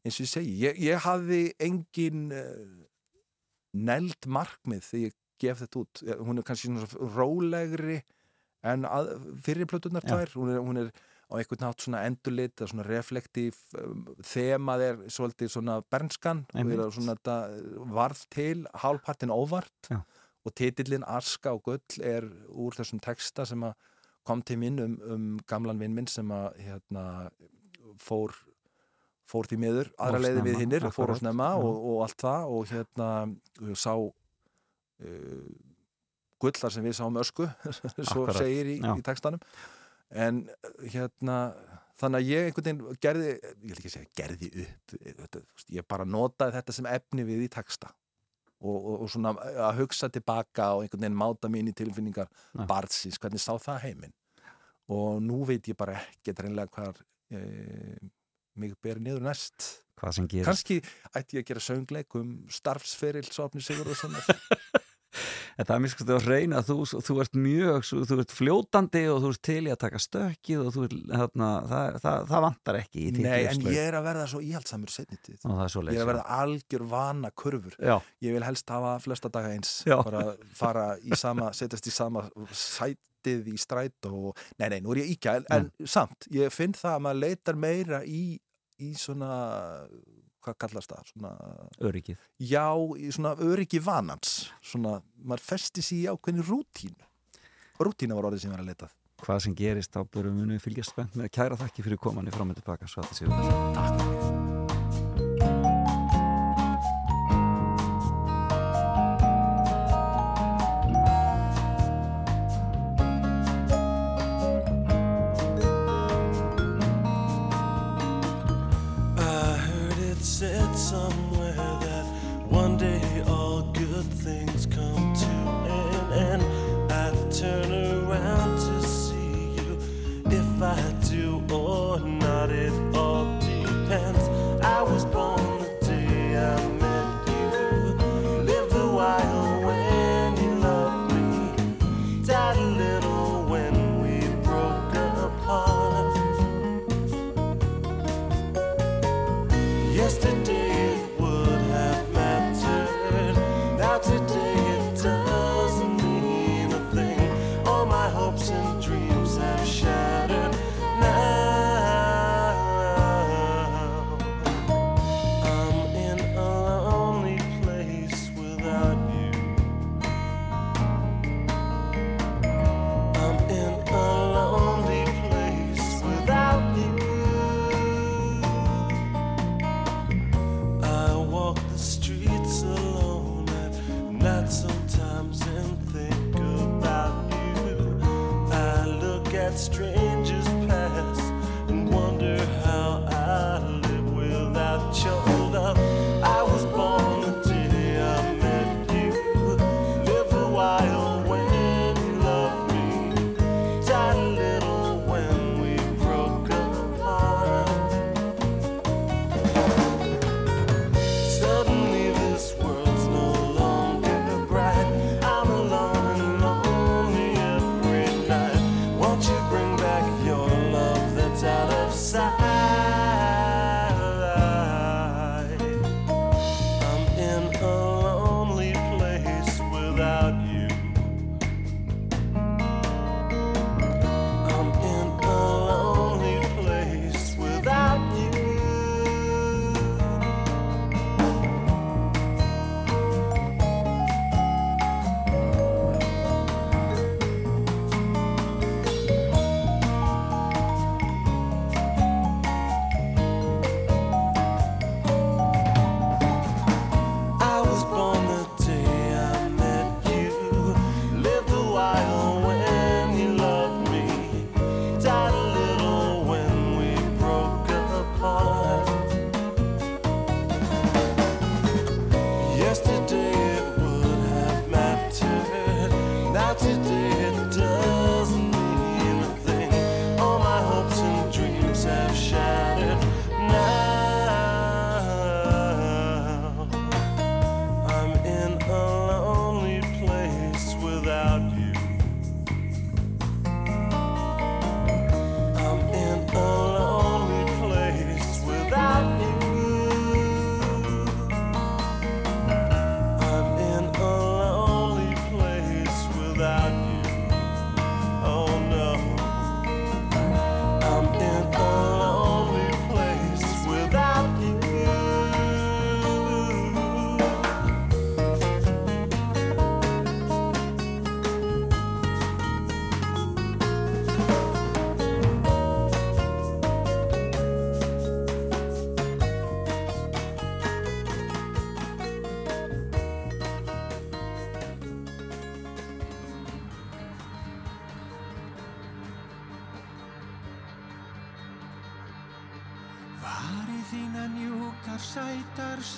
[0.05, 2.85] eins og ég segi, ég, ég hafði engin uh,
[3.79, 6.01] neld markmið þegar ég gef þetta út.
[6.27, 8.01] Hún er kannski svona rólegri
[8.67, 9.13] en að,
[9.47, 10.93] fyrir plötunar tvær, hún er, hún er
[11.29, 16.81] á einhvern nátt svona endurlit, eða svona reflektív, um, þemað er svolítið svona bernskan Einmitt.
[16.81, 17.37] er svona þetta
[17.93, 20.01] varð til hálfpartin óvart Já.
[20.47, 23.75] Og titillin Aska og Gull er úr þessum texta sem að
[24.29, 27.05] kom til minn um, um gamlan vinn minn sem að hérna,
[28.03, 28.35] fór
[29.29, 32.71] fór því miður, aðra leiði við hinnir fór á snemma og, og allt það og
[32.71, 33.09] hérna
[33.77, 35.49] sá uh,
[36.41, 37.49] gullar sem við sáum ösku
[38.09, 39.43] svo Akkurat, segir í, í textanum.
[40.09, 40.47] En
[40.89, 41.39] hérna
[41.99, 44.95] þannig að ég einhvern veginn gerði ég vil ekki segja gerði upp
[45.43, 47.91] veist, ég bara notaði þetta sem efni við í texta
[48.61, 49.35] og, og, og svona
[49.69, 52.65] að hugsa tilbaka og einhvern veginn máta mín í tilfinningar Já.
[52.67, 54.15] barnsins, hvernig sá það heiminn.
[54.95, 57.41] Og nú veit ég bara ekki reynlega hvar e,
[58.59, 59.85] mig ber niður næst.
[59.99, 60.49] Hvað sem gerist.
[60.49, 60.81] Kannski
[61.19, 64.29] ætti ég að gera söngleik um starfsferil Sopni Sigurðarssonar
[65.59, 66.77] en það er mjög skoðið að reyna þú,
[67.09, 70.79] þú ert mjög, þú ert fljótandi og þú ert til í að taka stökkið og
[70.85, 73.75] ert, hérna, það, það, það vantar ekki í tík Nei, en sko.
[73.75, 77.97] ég er að verða svo íhaldsamur setnitið, ég er að verða algjör vana kurfur, Já.
[78.25, 79.99] ég vil helst hafa flesta daga eins, Já.
[80.07, 80.25] bara
[80.59, 85.11] fara í sama, setjast í sama sæt í stræt og, nei, nei, nú er ég
[85.17, 85.89] íkjæl en mm.
[85.91, 88.23] samt, ég finn það að maður leitar meira í,
[88.81, 89.33] í svona
[90.49, 91.13] hvað kallast það?
[91.13, 91.33] Svona,
[91.91, 92.27] öryggið.
[92.51, 92.67] Já,
[93.15, 94.37] svona öryggi vanans.
[94.65, 97.09] Svona, maður festi sér í ákveðni rútínu.
[97.79, 98.95] Rútína var orðið sem var að letað.
[99.19, 102.63] Hvað sem gerist á börum munum fylgjast spennt með kæra þakki fyrir komanni frá með
[102.63, 103.75] tilbaka svo að það séu þess að.
[103.79, 104.58] Takk.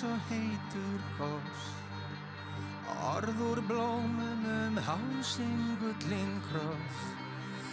[0.07, 1.63] og heitur kós
[3.11, 7.03] Orður blómunum hálsinn gullinn kross.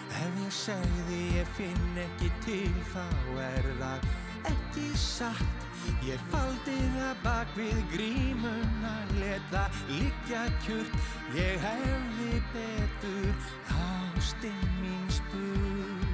[0.08, 3.06] Ef ég segði ég finn ekki til þá
[3.44, 4.06] er það
[4.52, 5.64] ekki satt.
[6.04, 10.96] Ég faldi það bak við grímun að leta líkja kjört
[11.36, 13.46] Ég hefði betur
[13.78, 16.04] ástinn mín spur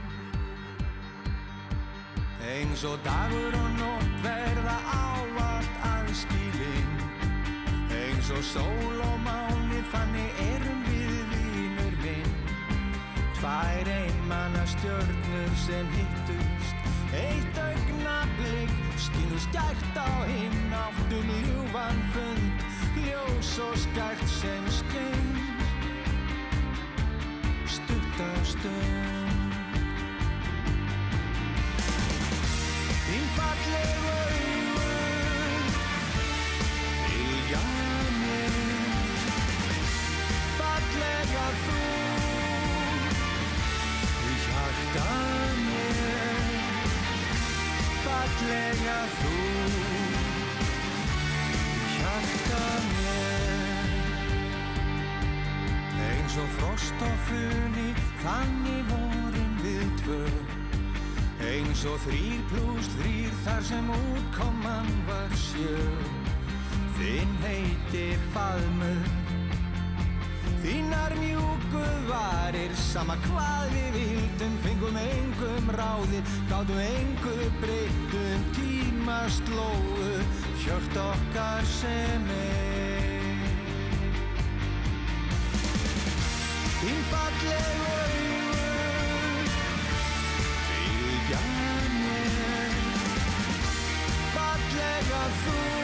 [2.45, 5.14] Eins og dagur og nótt verða á
[6.15, 6.93] ávart aðskilinn.
[7.91, 12.35] Eins og sól og máni þannig erum við vinur minn.
[13.39, 16.77] Tvær einmanna stjörnur sem hittust
[17.15, 22.65] Eitt augnablík skinu skært á hinn áttum ljúfan fund
[23.05, 25.31] Ljós og skært sem skein
[27.67, 29.53] Stutta stund
[33.05, 34.54] Þín fallegu
[61.45, 66.24] Eins og þrýr pluss þrýr Þar sem útkoman var sjö
[66.95, 69.25] Þinn heiti faðmur
[70.65, 80.09] Þínar mjúku varir, sama hvað við vildum, fengum engum ráðir, gátum engu breytum, tíma slóu,
[80.63, 83.45] hjört okkar sem er.
[86.81, 89.55] Þín fallegu augun,
[90.65, 91.45] fylgja
[92.01, 92.77] mér,
[94.33, 95.84] fallega þú,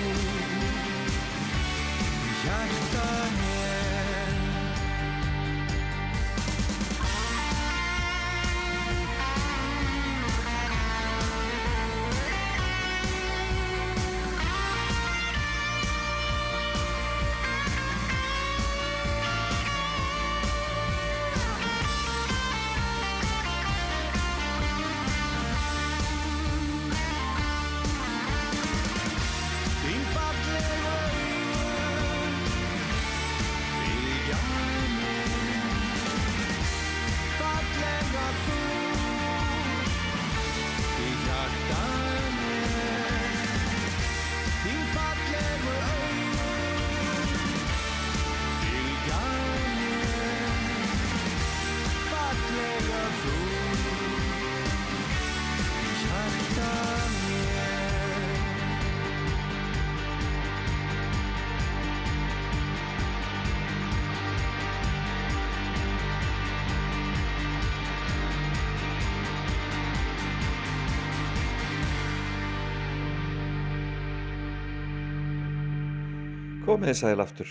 [76.81, 77.49] Komið þið sæl aftur.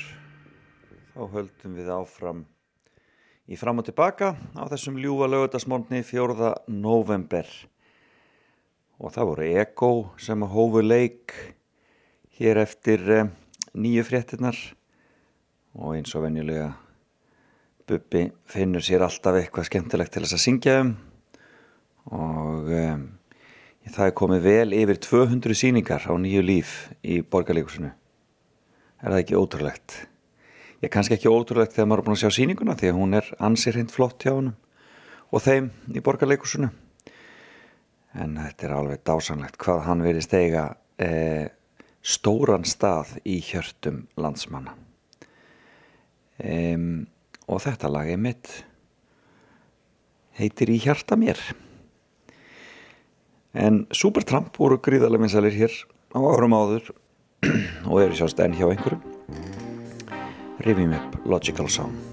[1.14, 2.38] Þá höldum við áfram
[3.46, 6.48] í fram og tilbaka á þessum ljúfa lögutasmóndni 4.
[6.66, 7.46] november.
[8.98, 11.36] Og það voru Eko sem hófu leik
[12.40, 13.30] hér eftir eh,
[13.70, 14.58] nýju fréttinnar
[15.78, 16.72] og eins og venjulega
[17.86, 20.92] Bubbi finnur sér alltaf eitthvað skemmtilegt til þess að syngja um
[22.18, 23.06] og um,
[23.94, 26.76] það er komið vel yfir 200 sýningar á nýju líf
[27.06, 27.94] í borgarleikusinu.
[29.00, 29.94] Er það ekki ótrúlegt?
[30.84, 33.30] Ég kannski ekki ótrúlegt þegar maður er búin að sjá sýninguna því að hún er
[33.40, 34.56] ansir hreint flott hjá honum
[35.30, 36.68] og þeim í borgarleikusinu.
[38.20, 40.64] En þetta er alveg dásanlegt hvað hann verið steiga
[41.00, 41.48] eh,
[42.02, 44.74] stóran stað í hjörtum landsmanna.
[46.40, 47.06] Um,
[47.48, 48.50] og þetta lag er mitt
[50.40, 51.40] heitir Í hjarta mér.
[53.52, 55.74] En Supertramp voru gríðarlega minnsalir hér
[56.16, 56.92] á árum áður
[57.90, 59.02] og eru sjást enn hjá einhverjum.
[60.60, 62.09] Rifjum upp Logical Song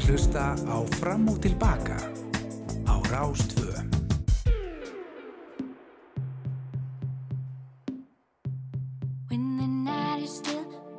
[0.00, 1.96] að hlusta á Fram og Tilbaka
[2.88, 3.68] á Rástvö.
[9.28, 10.90] When the night is still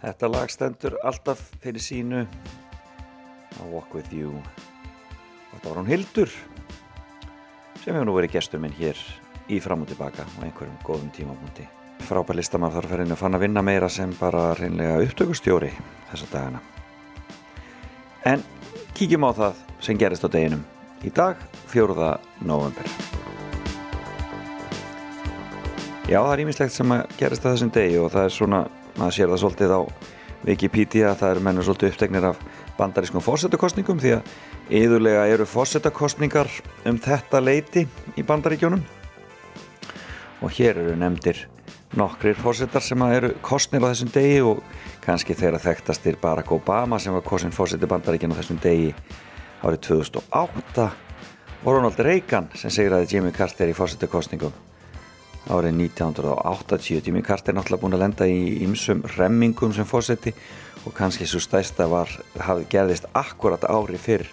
[0.00, 2.24] Þetta lag stendur alltaf fyrir sínu.
[3.60, 4.32] A Walk With You.
[4.32, 6.32] Og þetta var hún Hildur
[7.80, 8.98] sem hefur nú verið gestur minn hér
[9.48, 11.66] í fram og tilbaka á einhverjum góðum tímapunkti.
[12.08, 15.70] Frábær listamar þarf að fann að vinna meira sem bara reynlega upptökustjóri
[16.10, 16.60] þessa dagana.
[18.24, 18.44] En
[18.96, 20.64] kíkjum á það sem gerist á deginum.
[21.00, 21.38] Í dag,
[21.72, 22.18] 4.
[22.44, 22.84] november
[26.10, 28.60] Já, það er ímislegt sem að gerist á þessum degi og það er svona,
[29.00, 29.80] maður sér það svolítið á
[30.40, 32.40] Wikipedia, það eru mennur svolítið upptegnir af
[32.78, 34.30] bandarískum fórsetakostningum því að
[34.80, 36.48] yðurlega eru fórsetakostningar
[36.88, 37.84] um þetta leiti
[38.16, 38.84] í bandaríkjónum
[40.40, 41.42] og hér eru nefndir
[41.98, 44.62] nokkrir fórsetar sem eru kostnir á þessum degi og
[45.04, 48.94] kannski þeirra þekktastir Barack Obama sem var kosin fórseti bandaríkjana á þessum degi
[49.60, 50.88] árið 2008
[51.60, 54.54] og Ronald Reagan sem segraði Jimmy Carter í fórsetakostningum
[55.50, 60.32] árið 1980 Jimmy Carter er náttúrulega búin að lenda í ymsum remmingum sem fórseti
[60.86, 64.28] og kannski svo stæsta var hafði gerðist akkurat ári fyrr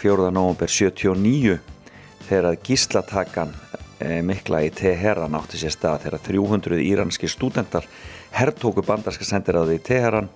[0.00, 0.28] 4.
[0.34, 1.58] november 79
[2.28, 3.54] þegar að gíslatakan
[4.02, 7.86] e, mikla í Teheran átti sér stað þegar 300 íranski stúdendar
[8.34, 10.30] herrtóku bandarska sendiráði í Teheran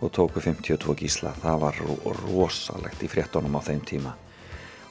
[0.00, 4.16] og tóku 52 gísla það var ro rosalegt í fréttonum á þeim tíma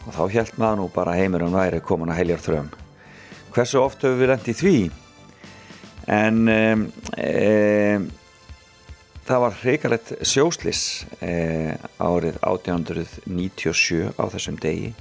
[0.03, 2.73] og þá held maður nú bara heimurinn væri komin að heljar þröm
[3.53, 4.75] hversu oft höfum við lent í því
[6.13, 6.85] en um,
[7.15, 8.07] um,
[9.23, 10.83] það var hreikalegt sjóslis
[11.19, 14.91] um, árið 1897 á þessum degi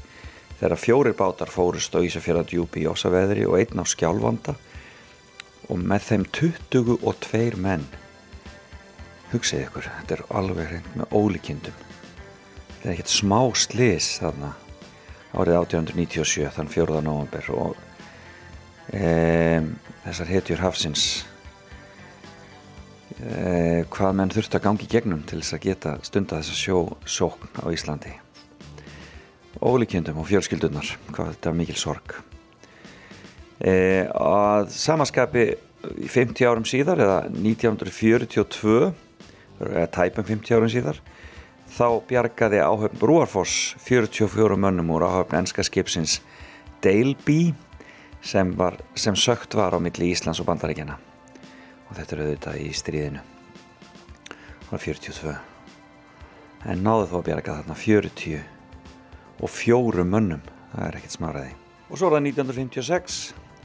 [0.61, 4.54] þegar fjórir bátar fórust á Ísafjörða djúpi í Ósaveðri og einn á skjálfanda
[5.72, 7.87] og með þeim 22 menn
[9.33, 11.79] hugsið ykkur, þetta er alveg hreint með ólíkindum
[12.68, 14.53] þetta er ekkert smá slis þarna
[15.33, 17.00] árið 1897 þann 4.
[17.07, 17.80] november og
[18.92, 19.60] e,
[20.04, 21.06] þessar hetjur hafsins.
[23.22, 27.50] E, hvað menn þurftu að gangi gegnum til þess að geta stunda þessa sjó sókn
[27.60, 28.14] á Íslandi?
[29.62, 32.16] Ólíkjöndum og fjölskyldunar hvað þetta er mikil sorg.
[33.62, 33.74] E,
[34.10, 35.46] að samaskapi
[35.82, 38.92] 50 árum síðar eða 1942
[39.62, 41.00] eða tæpum 50 árum síðar
[41.72, 46.20] þá bjargaði áhöfn Brúarfoss 44 mönnum úr áhöfn enska skipsins
[46.84, 47.54] Daleby
[48.22, 50.99] sem, var, sem sökt var á milli Íslands og Bandaríkjana
[51.88, 53.22] og þetta er auðvitað í stríðinu.
[54.62, 55.34] Það var 42
[56.72, 58.42] en náðu þó að bjarga þarna 40
[59.42, 60.44] og fjórum mönnum.
[60.72, 61.54] Það er ekkert smáraði
[61.92, 63.18] og svo er það 1956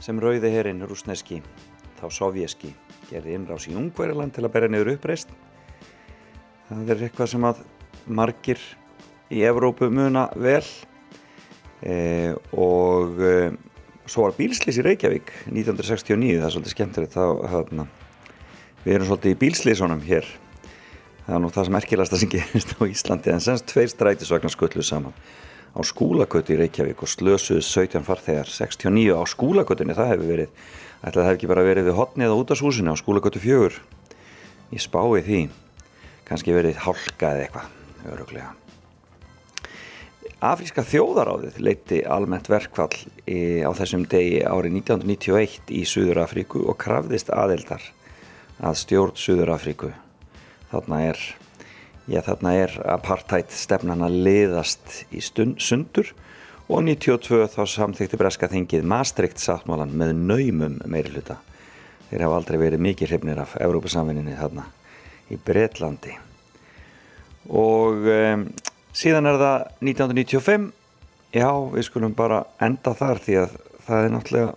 [0.04, 1.40] sem rauði herinn rúsneski
[1.98, 2.74] þá sovjeski
[3.08, 5.32] gerði innrás í Ungveriland til að berja niður uppreist
[6.68, 7.62] það er eitthvað sem að
[8.08, 8.60] margir
[9.32, 10.64] í Evrópu muna vel.
[11.78, 13.20] E, og
[14.08, 17.24] svo var bílslýs í Reykjavík 1969, það er svolítið skemmtilegt þá,
[18.84, 20.28] við erum svolítið í bílslýsunum hér.
[21.26, 24.84] Það er nú það sem merkilegast sem gerist á Íslandi en semst tveir strætisvagnar skullu
[24.86, 25.16] saman
[25.76, 30.54] á skúlakötu í Reykjavík og slösuðu 17 farþegar 69 á skúlakötunni, það hefur verið
[31.02, 33.76] ætla það hefur ekki bara verið við hotnið á útashúsinu á skúlakötu fjögur.
[34.72, 35.42] Ég spái því
[36.28, 38.67] kannski verið hálka eða eitthvað öruglega
[40.38, 42.94] Afríska þjóðaráðið leiti almennt verkfall
[43.26, 47.82] í, á þessum degi árið 1991 í Suður Afríku og krafðist aðeldar
[48.62, 49.90] að stjórn Suður Afríku
[50.70, 51.24] þarna er
[52.06, 56.14] já, þarna er apartheid stefnan að liðast í stund, sundur
[56.70, 61.40] og 92 þá samþykti breska þingið Maastricht sáttmálan með naumum meiri hluta
[62.12, 64.70] þeir hafa aldrei verið mikið hrifnir af Európa-samvinninni þarna
[65.34, 66.14] í Breitlandi
[67.50, 68.50] og um,
[68.96, 70.72] síðan er það 1995
[71.34, 73.54] já við skulum bara enda þar því að
[73.88, 74.52] það er náttúrulega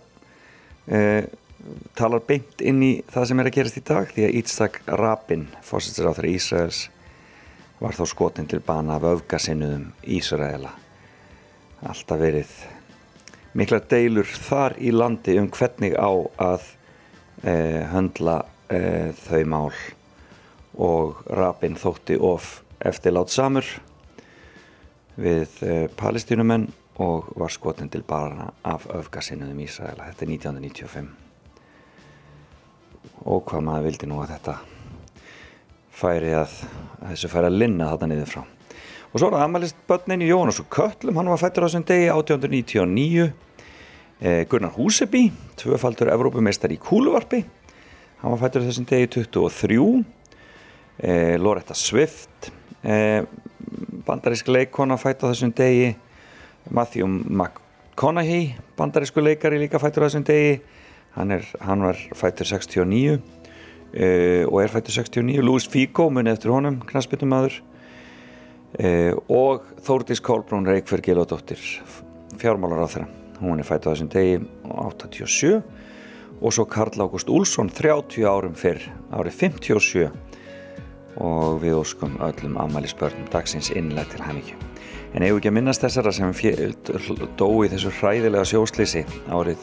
[0.96, 1.22] uh,
[1.98, 5.46] talar beint inn í það sem er að gerast í dag því að Ítstak Rabin
[5.64, 6.82] fórsættir á þeirra Ísraels
[7.82, 10.70] var þá skotin til bana af öfgasinnuðum Ísraela.
[11.82, 12.50] Alltaf verið
[13.58, 16.68] miklar deilur þar í landi um hvernig á að
[17.42, 18.36] uh, höndla
[18.70, 19.72] uh, þau mál.
[20.72, 23.66] Og Rabin þótti of eftirlát samur
[25.16, 26.68] við uh, palestínumenn
[27.02, 31.08] og var skotin til bara af öfgasinnuðum Ísraela þetta er 1995
[33.22, 34.54] og hvað maður vildi nú að þetta
[36.02, 36.56] færi að,
[37.00, 38.42] að þessu færi að linna þarna niður frá.
[39.12, 41.84] Og svo er það amalist börnin í Jónas og Köllum hann var fættur á þessum
[41.88, 43.26] degi 1899
[44.22, 45.26] eh, Gunnar Húseby
[45.60, 47.42] tvöfaldur Evrópumeistar í Kúluvarpi.
[48.22, 49.78] Hann var fættur á þessum degi 23
[50.98, 52.50] eh, Loretta Swift
[52.82, 53.20] eh,
[54.06, 55.92] bandarísk leikona fætt á þessum degi
[56.70, 60.60] Matthew McConaughey bandarísku leikari líka fættur á þessum degi.
[61.12, 66.54] Hann, er, hann var fættur 69 uh, og er fættur 69 Louis Figo muni eftir
[66.54, 67.58] honum knastbyttumadur
[68.80, 71.60] uh, og Þórdís Kolbrún Reykjörg Gilódóttir
[72.40, 73.10] fjármálar á þeirra
[73.42, 75.60] hún er fættur á þessum degi 87
[76.42, 78.80] og svo Karl Ágúst Úlsson 30 árum fyrr
[79.12, 80.08] árið 57
[81.16, 84.56] og við óskum öllum afmælisbörnum dagsins innlega til hæmíkju.
[85.12, 86.30] En eigum ekki að minnast þessara sem
[87.36, 89.60] dói þessu hræðilega sjóslýsi árið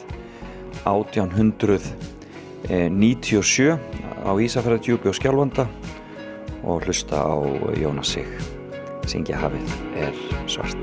[0.86, 3.78] 1897
[4.22, 5.64] á Ísafjörðardjúpi og Skjálfanda
[6.62, 7.42] og hlusta á
[7.74, 8.30] Jónas Sig.
[9.10, 9.66] Syngja hafið
[9.98, 10.14] er
[10.46, 10.78] svart.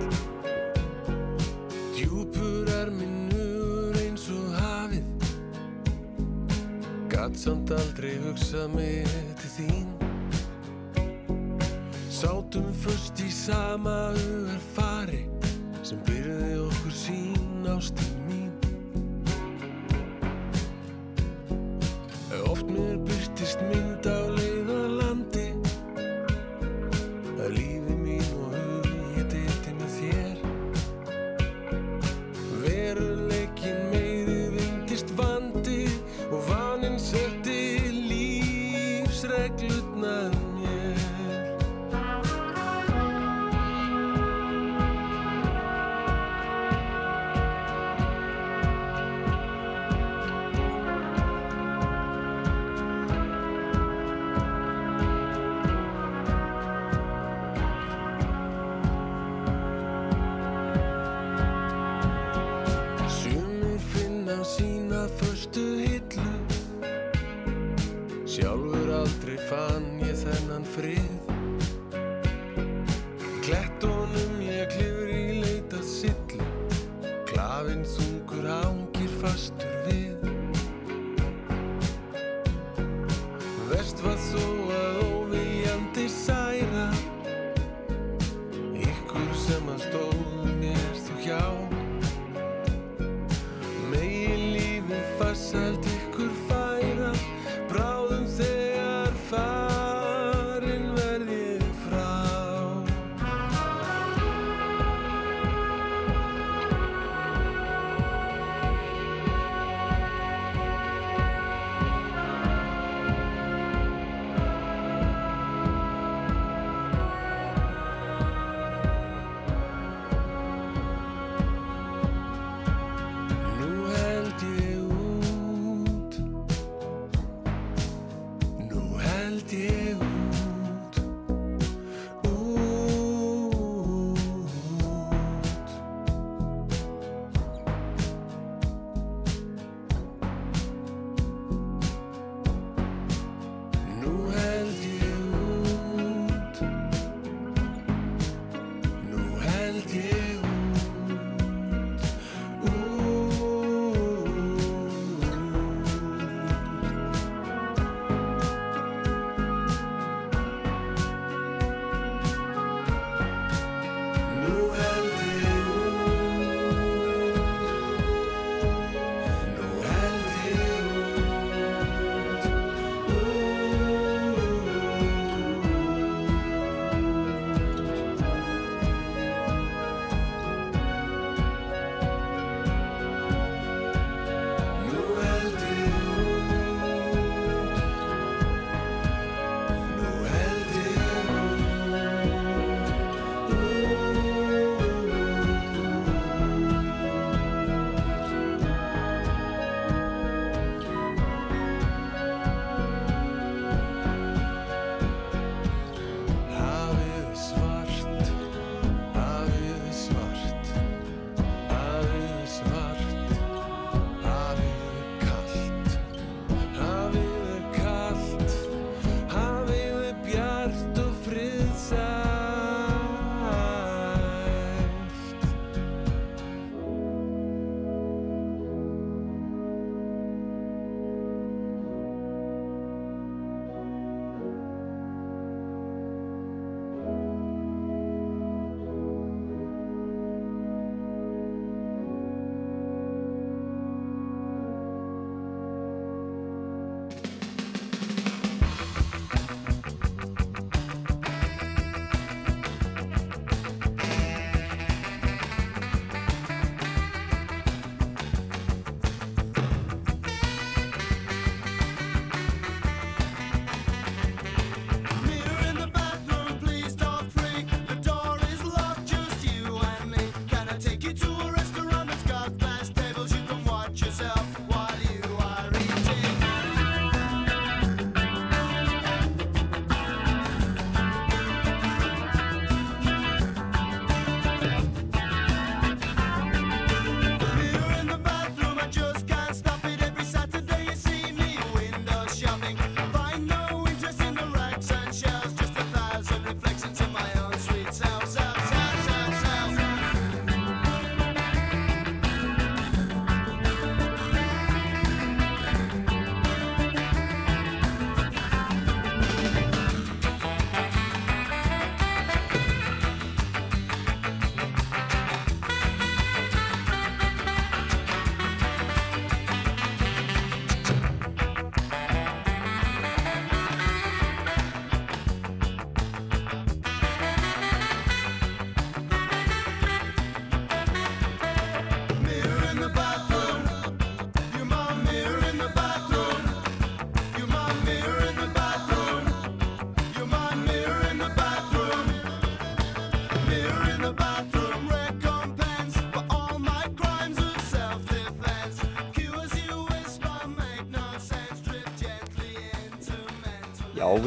[7.37, 9.36] Samt aldrei hugsað þín
[12.17, 15.19] Sátum först í sama hugar fari
[15.85, 18.49] sem byrði okkur sín ástin mín.
[22.49, 23.96] Oft mér byrtist mynd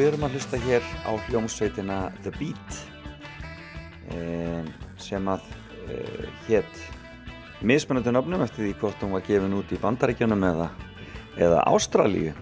[0.00, 2.76] við erum að hlusta hér á hljómsveitina The Beat
[4.16, 5.44] um, sem að
[5.90, 6.80] uh, hétt
[7.60, 10.70] mismunandi nöfnum eftir því hvort hún var gefin út í Bandaríkjunum eða,
[11.36, 12.32] eða Ástralíu.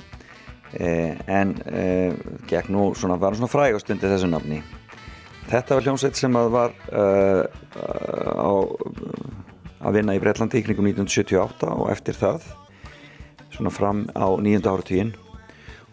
[0.68, 2.12] Eh, en eh,
[2.47, 4.60] gekk nú svona, var svona frægast undir þessu nafni.
[5.48, 7.43] Þetta var hljómsveit sem að var uh,
[8.36, 8.52] á,
[9.80, 12.44] að vinna í Breitlandi í kringum 1978 og eftir það
[13.56, 15.14] svona fram á nýjönda áratuginn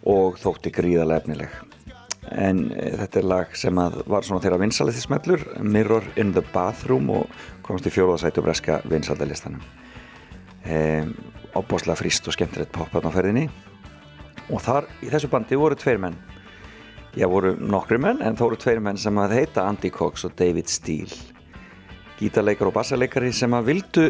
[0.06, 1.56] og þótti gríðarlega efnileg.
[2.32, 7.42] En e, þetta er lag sem var svona þeirra vinsaliðismellur Mirror in the Bathroom og
[7.66, 9.62] komst í fjóðarsætu breska vinsaldalistanum
[10.66, 11.06] e,
[11.56, 13.48] opbáslega frist og skemmtilegt pop á ferðinni.
[14.52, 16.18] Og þar í þessu bandi voru tveir menn.
[17.16, 20.36] Já voru nokkri menn en þá voru tveir menn sem að heita Andy Cox og
[20.38, 21.16] David Steele.
[22.20, 24.06] Gítarleikar og bassarleikari sem að vildu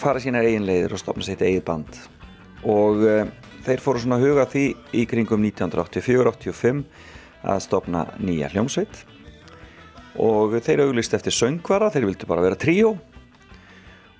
[0.00, 1.98] fara sína eigin leiðir og stopna sitt eigið band.
[2.68, 3.24] Og uh,
[3.66, 4.64] þeir fóru svona huga því
[4.96, 6.82] í kringum 1984-85
[7.50, 9.04] að stopna nýja hljómsveit.
[10.20, 12.96] Og þeir auglist eftir söngvara, þeir vildu bara vera tríó.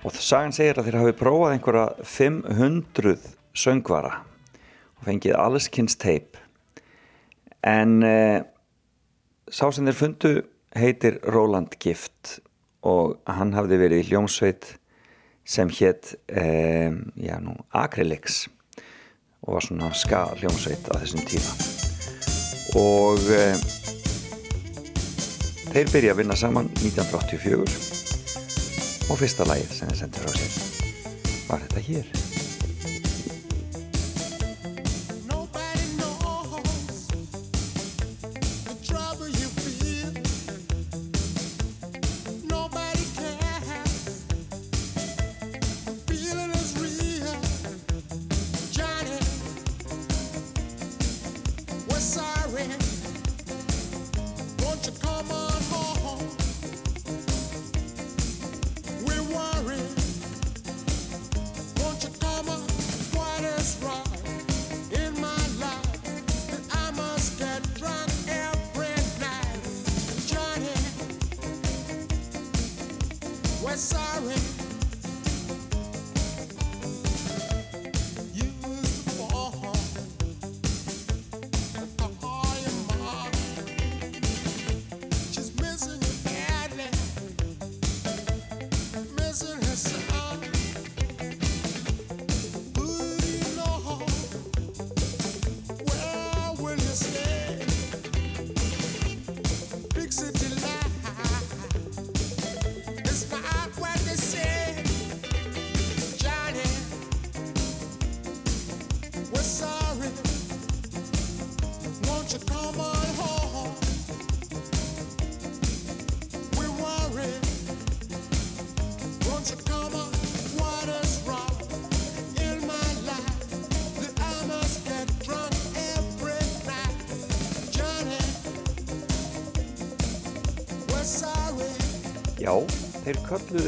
[0.00, 3.16] Og sagan segir að þeir hafi prófað einhverja 500
[3.52, 4.14] söngvara
[4.96, 6.38] og fengið allskynns teip.
[7.66, 8.40] En uh,
[9.50, 10.32] sá sem þeir fundu
[10.78, 12.38] heitir Roland Gift
[12.86, 14.76] og hann hafði verið í hljómsveit
[15.44, 18.44] sem hétt nú Acrylics
[19.42, 21.52] og var svona ska hljómsveit á þessum tíma.
[22.78, 23.60] Og um,
[25.72, 28.00] þeir byrja að vinna saman 1984
[29.10, 30.52] og fyrsta lagið sem þeir sendur á sér
[31.50, 32.29] var þetta hér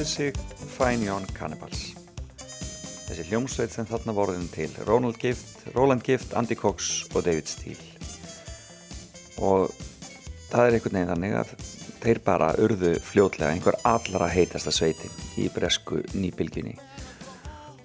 [0.02, 0.34] kölluðu sig
[0.78, 1.92] Fine Young Cannibals.
[3.06, 7.78] Þessi hljómsveit sem þarna voruðin til, Ronald Gift, Roland Gift, Andy Cox og David Steele.
[9.38, 9.70] Og
[10.50, 11.54] það er einhvern veginn þannig að
[12.02, 16.74] þeir bara urðu fljótlega einhver allra heitasta sveitin í bresku nýbylginni.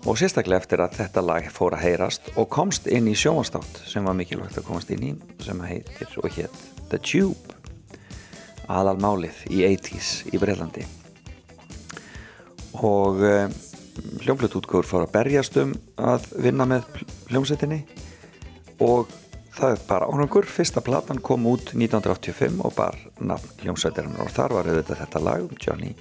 [0.07, 4.05] Og sérstaklega eftir að þetta lag fór að heyrast og komst inn í sjónvastátt sem
[4.07, 7.57] var mikilvægt að komast inn í sem heitir og hétt The Tube
[8.67, 10.96] aðalmálið í 80s í Breitlandi
[12.73, 13.53] og um,
[14.23, 16.85] hljómblutútgóður fór að berjast um að vinna með
[17.31, 17.79] hljómsettinni
[18.83, 19.09] og
[19.57, 24.27] það er bara árangur fyrsta platan kom út 1985 og bar nafn hljómsveitarinnar.
[24.27, 25.93] Og þar var auðvitað þetta lag um Johnny.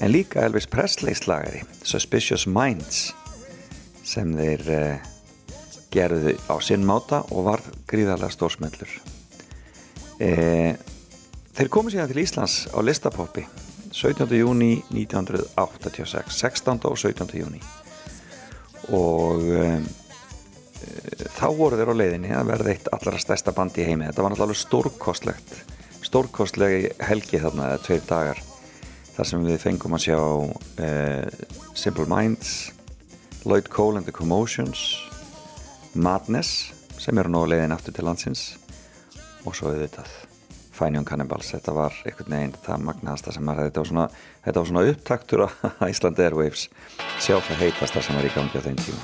[0.00, 3.10] En líka Elvis Presley slagari Suspicious Minds
[4.08, 5.10] sem þeir uh,
[5.92, 8.96] gerðu á sinn máta og var gríðarlega stórsmellur.
[10.22, 10.72] Eh,
[11.52, 13.42] Þeir komu síðan til Íslands á listapoppi
[13.92, 14.32] 17.
[14.38, 16.80] júni 1986 16.
[16.88, 17.28] og 17.
[17.36, 17.60] júni
[18.88, 19.84] og um,
[21.36, 24.34] þá voru þeir á leiðinni að verða eitt allra stærsta band í heimi þetta var
[24.34, 25.52] náttúrulega stórkostlegt
[26.02, 28.42] stórkostlegi helgi þarna eða tveir dagar
[29.12, 31.28] þar sem við fengum að sjá uh,
[31.76, 32.72] Simple Minds
[33.44, 34.88] Lloyd Cole and the Commotions
[35.92, 38.52] Madness sem eru nú á leiðin aftur til landsins
[39.44, 40.31] og svo auðvitað Fine
[40.90, 44.06] Young Cannibals, þetta var einhvern veginn það magnaðasta sem var, þetta var svona,
[44.46, 45.48] þetta var svona upptaktur á
[45.90, 46.66] Iceland Airwaves.
[47.22, 49.02] Sjá það heitasta sem var í gangi á þeim tíma.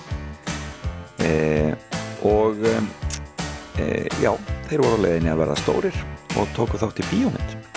[1.22, 1.32] E,
[2.26, 3.88] og e,
[4.22, 4.32] já,
[4.68, 6.04] þeir voru á leiðinni að verða stórir
[6.38, 7.67] og tóku þátt í bíómynd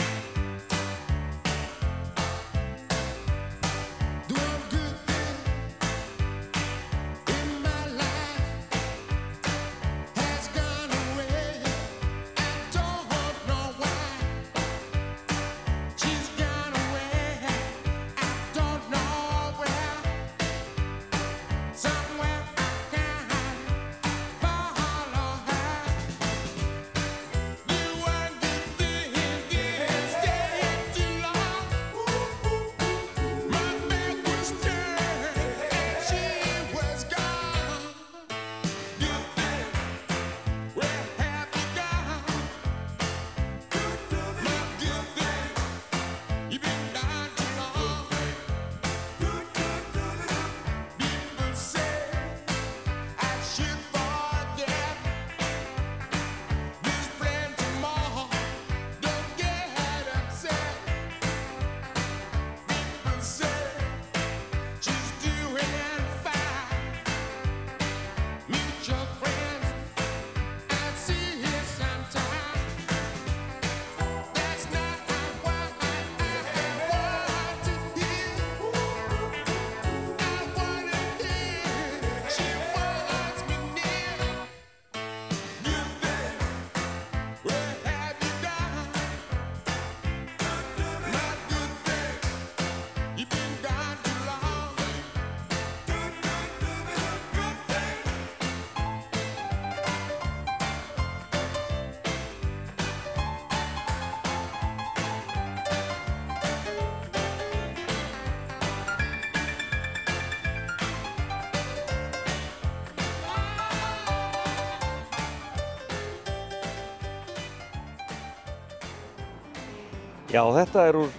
[120.32, 121.10] Já, þetta er úr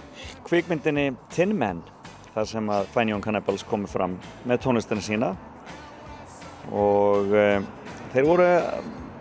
[0.47, 1.83] kvikmyndinni Tin Men
[2.33, 4.15] þar sem að Fine Young Cannibals komu fram
[4.49, 5.27] með tónlistina sína
[6.73, 7.43] og e,
[8.15, 8.47] þeir voru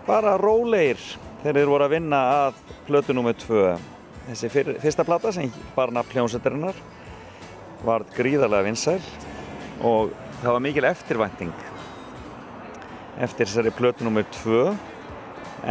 [0.06, 1.02] bara rólegir
[1.43, 3.36] þegar þeir voru að vinna að plötu nr.
[3.43, 3.66] 2
[4.31, 6.78] þessi fyr, fyrsta plata sem bara nafn hljómsveitarinnar
[7.85, 8.97] var gríðarlega vinsæl
[9.85, 11.52] og það var mikil eftirvænting
[13.27, 14.24] eftir þessari plötu nr.
[14.39, 14.64] 2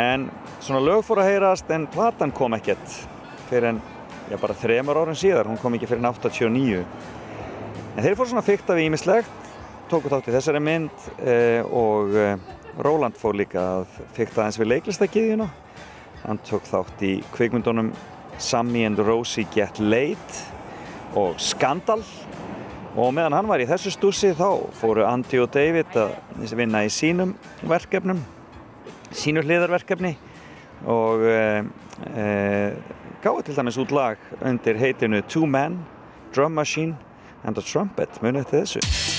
[0.05, 0.27] en
[0.59, 3.01] svona lög fór að heyrast en platan kom ekkert
[3.49, 3.81] fyrir en
[4.31, 6.85] já, bara þremur árum síðar, hún kom ekki fyrir en 89
[7.91, 9.51] en þeir fór svona fyrkt af ímislegt
[9.91, 12.37] tóku þátt í þessari mynd eh, og eh,
[12.81, 15.49] Róland fór líka að fyrkt aðeins við leiklistakíðjuna
[16.23, 17.91] hann tók þátt í kvikmyndunum
[18.41, 20.41] Sammy and Rosie Get Late
[21.15, 22.01] og Skandal.
[22.95, 26.91] Og meðan hann var í þessu stúsi þá fóru Andy og David að vinna í
[26.91, 28.19] sínum verkefnum
[29.15, 30.15] sínu hliðarverkefni.
[30.91, 31.37] Og e,
[32.17, 32.25] e,
[33.21, 35.81] gáði til dæmis út lag undir heitinu Two Men,
[36.33, 36.97] Drum Machine
[37.43, 38.21] and a Trumpet.
[38.21, 39.10] Munið til þessu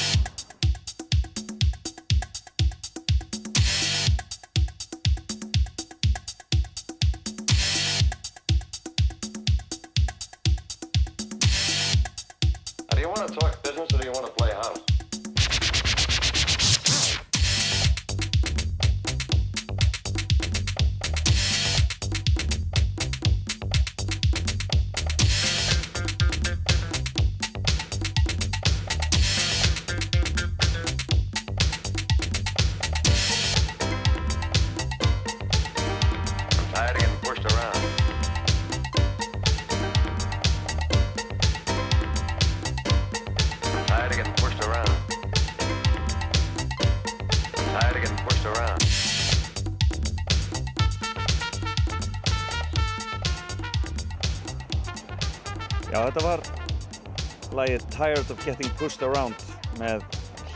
[58.03, 59.39] Tired of Getting Pushed Around
[59.79, 60.01] með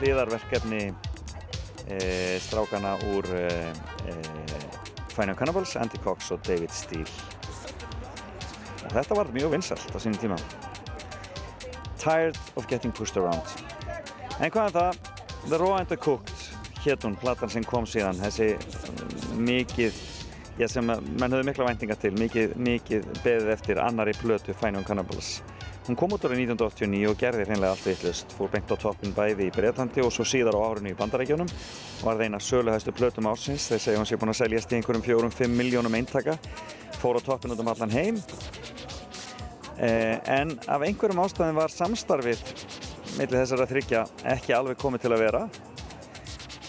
[0.01, 0.89] hliðarverkefni
[1.87, 1.99] e,
[2.43, 3.45] strákana úr e,
[4.11, 4.15] e,
[5.13, 7.07] Final Cannibals, Andy Cox og David Steele.
[8.83, 10.41] Og þetta var mjög vinsalt á sínum tíma.
[12.03, 13.47] Tired of Getting Pushed Around.
[14.43, 15.01] En hvað er það?
[15.47, 16.49] The Raw and the Cooked
[16.83, 20.03] hétt hún, platan sem kom síðan, þessi mm, mikið
[20.57, 24.87] Já, sem að menn höfðu mikla væntinga til, mikið, mikið beðið eftir annari plötu Young
[24.89, 25.43] Cannibals.
[25.87, 29.45] Hún kom út árið 1989 og gerði hreinlega allt vittlust, fór beint á toppin bæði
[29.47, 31.51] í Breitlandi og svo síðar á árinu í Bandarækjunum
[32.01, 35.05] var það eina söluhæstu plötum ársins, þeir segja hún sé búin að seljast í einhverjum
[35.07, 36.35] fjórum-fimm miljónum eintaka,
[36.99, 38.19] fór á toppin út um allan heim.
[39.79, 42.43] Eh, en af einhverjum ástæðin var samstarfið
[43.21, 44.03] millir þessara þryggja
[44.35, 45.45] ekki alveg komið til að vera.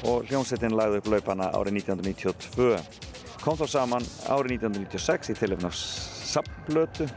[0.06, 3.07] Og hljómsettin lagði upp laupana árið 1992
[3.41, 7.10] kom þá saman árið 1996 í tilefn af samplötu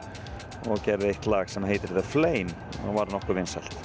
[0.68, 2.52] og gerði eitt lag sem heitir The Flame
[2.84, 3.76] og var nokkuð vinsalt.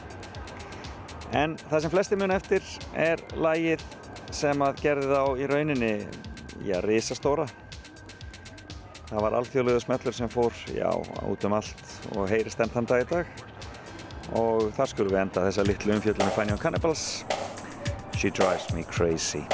[1.35, 2.65] En það sem flesti mun eftir
[2.99, 3.83] er lagið
[4.35, 5.93] sem að gerði þá í rauninni,
[6.67, 7.47] já, risastóra.
[9.05, 10.89] Það var alþjóðlega smellur sem fór, já,
[11.29, 13.33] út um allt og heyrist enn þann dag í dag.
[14.35, 17.23] Og þar skulum við enda þessa litlu umfjöldunum Fine Young Cannibals.
[18.17, 19.45] She drives me crazy.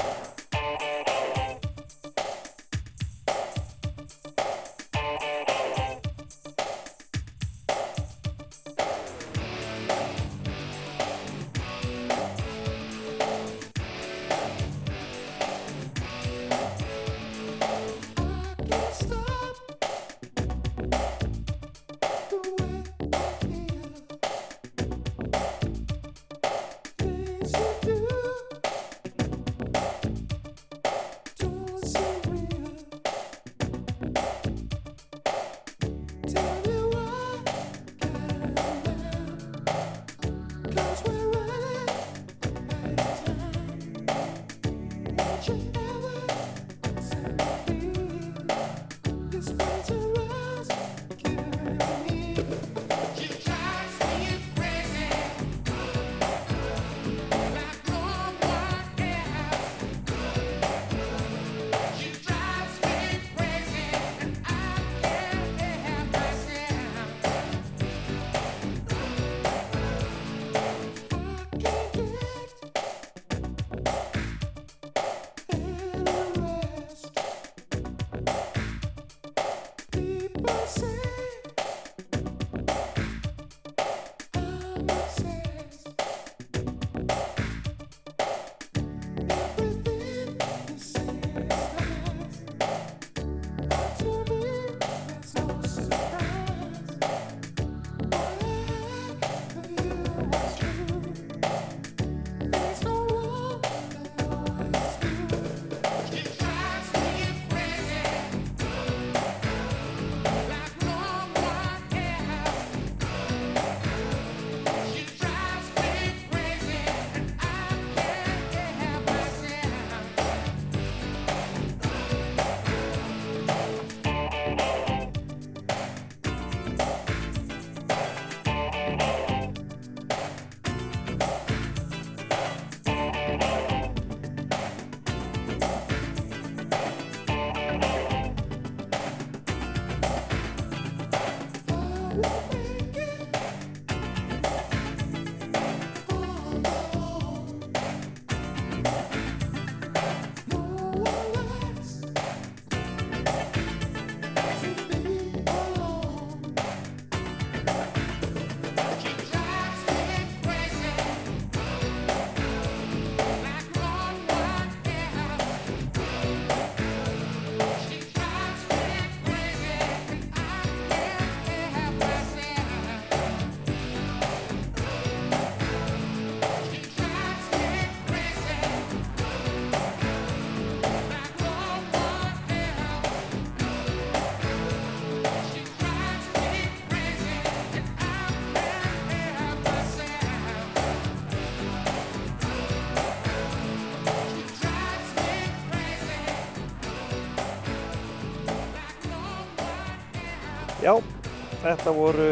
[201.71, 202.31] Þetta voru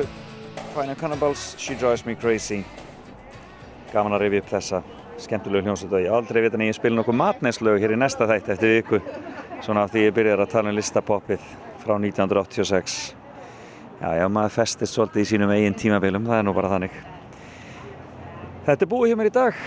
[0.73, 2.63] Fine Cannibals, She Drives Me Crazy.
[3.93, 4.81] Gaman að rifja upp þessa
[5.19, 5.93] skemmtilegu hljómsveit.
[5.95, 8.99] Og ég aldrei veit að ég spila nokkuð matneslög hér í næsta þætt eftir viku
[9.63, 11.45] svona því ég byrjar að tala um listapoppið
[11.79, 12.97] frá 1986
[13.99, 16.93] Já, já, maður festist svolítið í sínum eigin tímabilum, það er nú bara þannig.
[18.63, 19.57] Þetta er búið hjá mér í dag.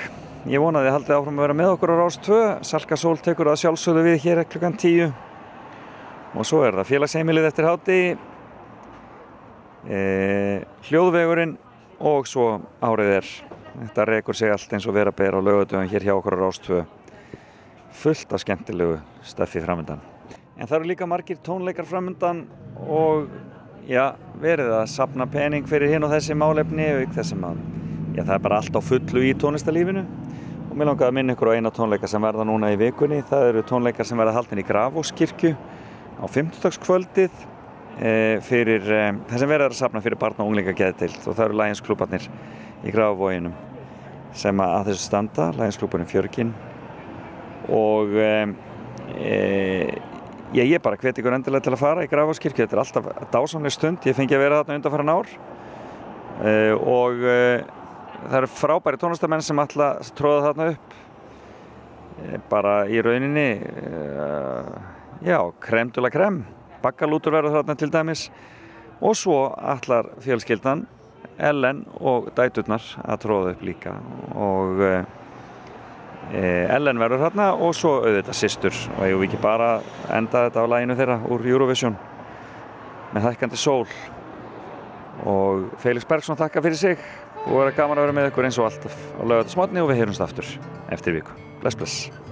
[0.49, 3.51] Ég vonaði að haldið áfram að vera með okkur á Rás 2 Salka Sól tekur
[3.53, 5.13] það sjálfsögðu við hér klukkan 10
[6.33, 7.99] og svo er það félagsheimilið eftir háti
[9.89, 11.57] e, hljóðvegurinn
[12.01, 13.35] og svo árið er.
[13.73, 16.85] Þetta rekur sig allt eins og vera ber á lögutöðum hér hjá okkur á Rástvö.
[18.03, 20.03] Fullt af skemmtilegu stöffi framöndan
[20.63, 22.45] en það eru líka margir tónleikar framöndan
[22.87, 23.31] og
[23.89, 27.63] já, verið að sapna pening fyrir hinn og þessi málefni og þessum að
[28.15, 30.05] já, það er bara allt á fullu í tónlistalífinu
[30.69, 33.19] og mér langaði að minna ykkur á eina tónleika sem verða núna í vikunni.
[33.29, 35.53] Það eru tónleikar sem verða haldin í Grafóskirkju
[36.23, 36.79] á 50.
[36.85, 37.43] kvöldið
[38.47, 41.59] fyrir e, það sem verður að sapna fyrir barna og unglinga geðdeild og það eru
[41.61, 42.29] læginsklúbarnir
[42.83, 43.57] í Grafavóginum
[44.37, 46.55] sem að, að þessu standa, læginsklúbarnir Fjörgin
[47.73, 48.31] og e,
[50.57, 53.77] ég, ég bara hveti ykkur endilega til að fara í Grafavóskirkju þetta er alltaf dásamlega
[53.77, 55.37] stund, ég fengi að vera þarna undan farin ár
[56.83, 57.21] og
[58.23, 60.97] það eru frábæri tónlistamenn sem alltaf tróða þarna upp.
[62.51, 63.47] Bara í rauninni
[65.27, 66.43] já, kremdula krem
[66.83, 68.27] bakkalútur verður þarna til dæmis.
[69.03, 70.85] Og svo allar fjölskyldan
[71.43, 73.97] Ellen og dæturnar að tróða upp líka.
[74.39, 75.03] Og e,
[76.71, 79.75] Ellen verður þarna og svo auðvitað sýstur og ég vil ekki bara
[80.13, 81.99] enda þetta á læginu þeirra úr Eurovision?
[83.13, 83.87] Með hækkandi sól.
[85.29, 87.07] Og Felix Bergson þakka fyrir sig.
[87.43, 90.23] Og verður gaman að vera með ykkur eins og alltaf á lögatarsmotni og við heyrumst
[90.23, 90.53] aftur
[90.95, 91.35] eftir viku.
[91.63, 92.32] Bless bless